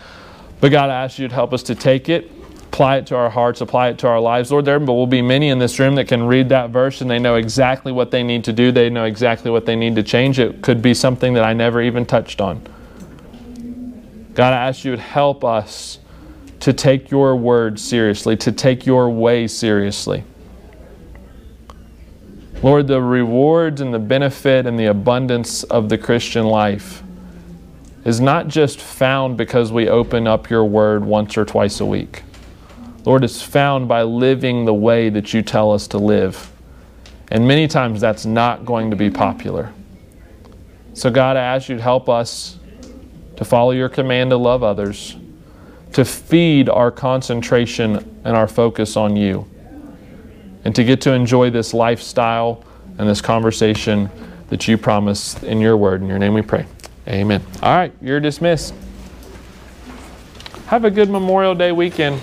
But 0.62 0.70
God, 0.70 0.92
I 0.92 1.04
ask 1.04 1.18
you 1.18 1.30
to 1.30 1.34
help 1.34 1.52
us 1.52 1.64
to 1.64 1.74
take 1.74 2.10
it 2.10 2.30
apply 2.72 2.98
it 2.98 3.08
to 3.08 3.16
our 3.16 3.32
hearts, 3.32 3.62
apply 3.62 3.90
it 3.90 3.98
to 3.98 4.08
our 4.08 4.20
lives. 4.20 4.52
Lord, 4.52 4.64
there 4.64 4.80
will 4.80 5.08
be 5.08 5.24
many 5.24 5.50
in 5.50 5.58
this 5.58 5.80
room 5.80 5.96
that 5.96 6.08
can 6.08 6.24
read 6.24 6.50
that 6.50 6.70
verse 6.70 7.02
and 7.02 7.10
they 7.10 7.18
know 7.18 7.36
exactly 7.36 7.92
what 7.92 8.12
they 8.12 8.22
need 8.22 8.44
to 8.44 8.54
do. 8.54 8.72
They 8.72 8.92
know 8.92 9.06
exactly 9.06 9.50
what 9.50 9.66
they 9.66 9.76
need 9.76 9.96
to 9.96 10.04
change. 10.04 10.38
It 10.38 10.62
could 10.62 10.80
be 10.80 10.94
something 10.94 11.34
that 11.34 11.44
I 11.44 11.54
never 11.54 11.82
even 11.82 12.06
touched 12.06 12.40
on. 12.40 12.62
God, 14.36 14.54
I 14.54 14.68
ask 14.68 14.86
you 14.86 14.96
to 14.96 15.02
help 15.02 15.44
us 15.44 15.98
to 16.60 16.72
take 16.72 17.10
your 17.10 17.36
word 17.36 17.80
seriously, 17.80 18.38
to 18.38 18.52
take 18.52 18.86
your 18.86 19.10
way 19.10 19.48
seriously. 19.48 20.24
Lord, 22.62 22.88
the 22.88 23.02
rewards 23.02 23.82
and 23.82 23.92
the 23.92 24.00
benefit 24.00 24.68
and 24.68 24.78
the 24.78 24.86
abundance 24.86 25.64
of 25.64 25.90
the 25.90 25.98
Christian 25.98 26.46
life 26.46 27.02
is 28.06 28.22
not 28.22 28.48
just 28.48 28.80
found 28.80 29.38
because 29.38 29.72
we 29.72 29.90
open 29.90 30.28
up 30.28 30.52
your 30.52 30.66
word 30.66 31.04
once 31.04 31.36
or 31.36 31.46
twice 31.46 31.80
a 31.80 31.86
week. 31.86 32.24
Lord, 33.06 33.24
is 33.24 33.42
found 33.42 33.88
by 33.88 34.04
living 34.04 34.66
the 34.66 34.74
way 34.74 35.10
that 35.10 35.34
you 35.34 35.42
tell 35.42 35.72
us 35.72 35.88
to 35.88 35.98
live. 35.98 36.52
And 37.32 37.48
many 37.48 37.68
times 37.68 38.02
that's 38.02 38.26
not 38.26 38.66
going 38.66 38.90
to 38.90 38.96
be 38.96 39.10
popular. 39.10 39.72
So, 40.94 41.10
God, 41.10 41.38
I 41.38 41.42
ask 41.42 41.70
you 41.70 41.78
to 41.78 41.82
help 41.82 42.10
us 42.10 42.58
to 43.38 43.46
follow 43.46 43.72
your 43.72 43.88
command 43.88 44.32
to 44.32 44.38
love 44.38 44.64
others, 44.64 45.16
to 45.94 46.04
feed 46.04 46.68
our 46.68 46.92
concentration 46.92 47.96
and 48.26 48.36
our 48.36 48.48
focus 48.48 48.98
on 48.98 49.16
you. 49.16 49.48
and 50.66 50.76
to 50.76 50.84
get 50.84 51.00
to 51.02 51.14
enjoy 51.14 51.50
this 51.50 51.74
lifestyle 51.74 52.64
and 52.98 53.08
this 53.08 53.22
conversation 53.22 54.10
that 54.50 54.68
you 54.68 54.78
promise 54.78 55.42
in 55.44 55.62
your 55.62 55.78
word. 55.78 56.02
In 56.02 56.08
your 56.08 56.20
name 56.20 56.34
we 56.34 56.42
pray. 56.42 56.66
Amen. 57.08 57.42
All 57.64 57.76
right, 57.76 57.94
you're 58.02 58.20
dismissed. 58.20 58.74
Have 60.68 60.86
a 60.86 60.92
good 60.92 61.10
Memorial 61.10 61.56
Day 61.56 61.72
weekend. 61.72 62.22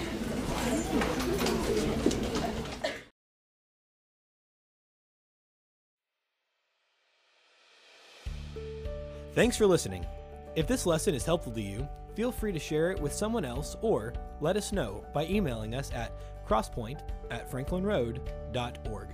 Thanks 9.37 9.59
for 9.59 9.67
listening. 9.67 10.07
If 10.55 10.67
this 10.67 10.87
lesson 10.87 11.15
is 11.15 11.27
helpful 11.27 11.53
to 11.53 11.61
you, 11.61 11.87
feel 12.15 12.33
free 12.33 12.53
to 12.53 12.59
share 12.59 12.91
it 12.91 12.99
with 12.99 13.13
someone 13.13 13.45
else 13.45 13.77
or 13.83 14.15
let 14.41 14.57
us 14.57 14.73
know 14.73 15.05
by 15.13 15.27
emailing 15.27 15.75
us 15.75 15.93
at 15.93 16.11
crosspoint 16.49 17.01
at 17.31 17.51
franklinroad.org. 17.51 19.09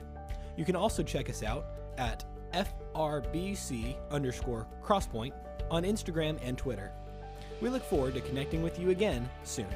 You 0.56 0.64
can 0.64 0.76
also 0.76 1.02
check 1.02 1.28
us 1.28 1.42
out 1.42 1.66
at 1.98 2.24
FRBC 2.54 3.96
underscore 4.12 4.68
crosspoint 4.80 5.32
on 5.72 5.82
Instagram 5.82 6.38
and 6.40 6.56
Twitter. 6.56 6.92
We 7.60 7.68
look 7.68 7.82
forward 7.82 8.14
to 8.14 8.20
connecting 8.20 8.62
with 8.62 8.78
you 8.78 8.90
again 8.90 9.28
soon. 9.42 9.66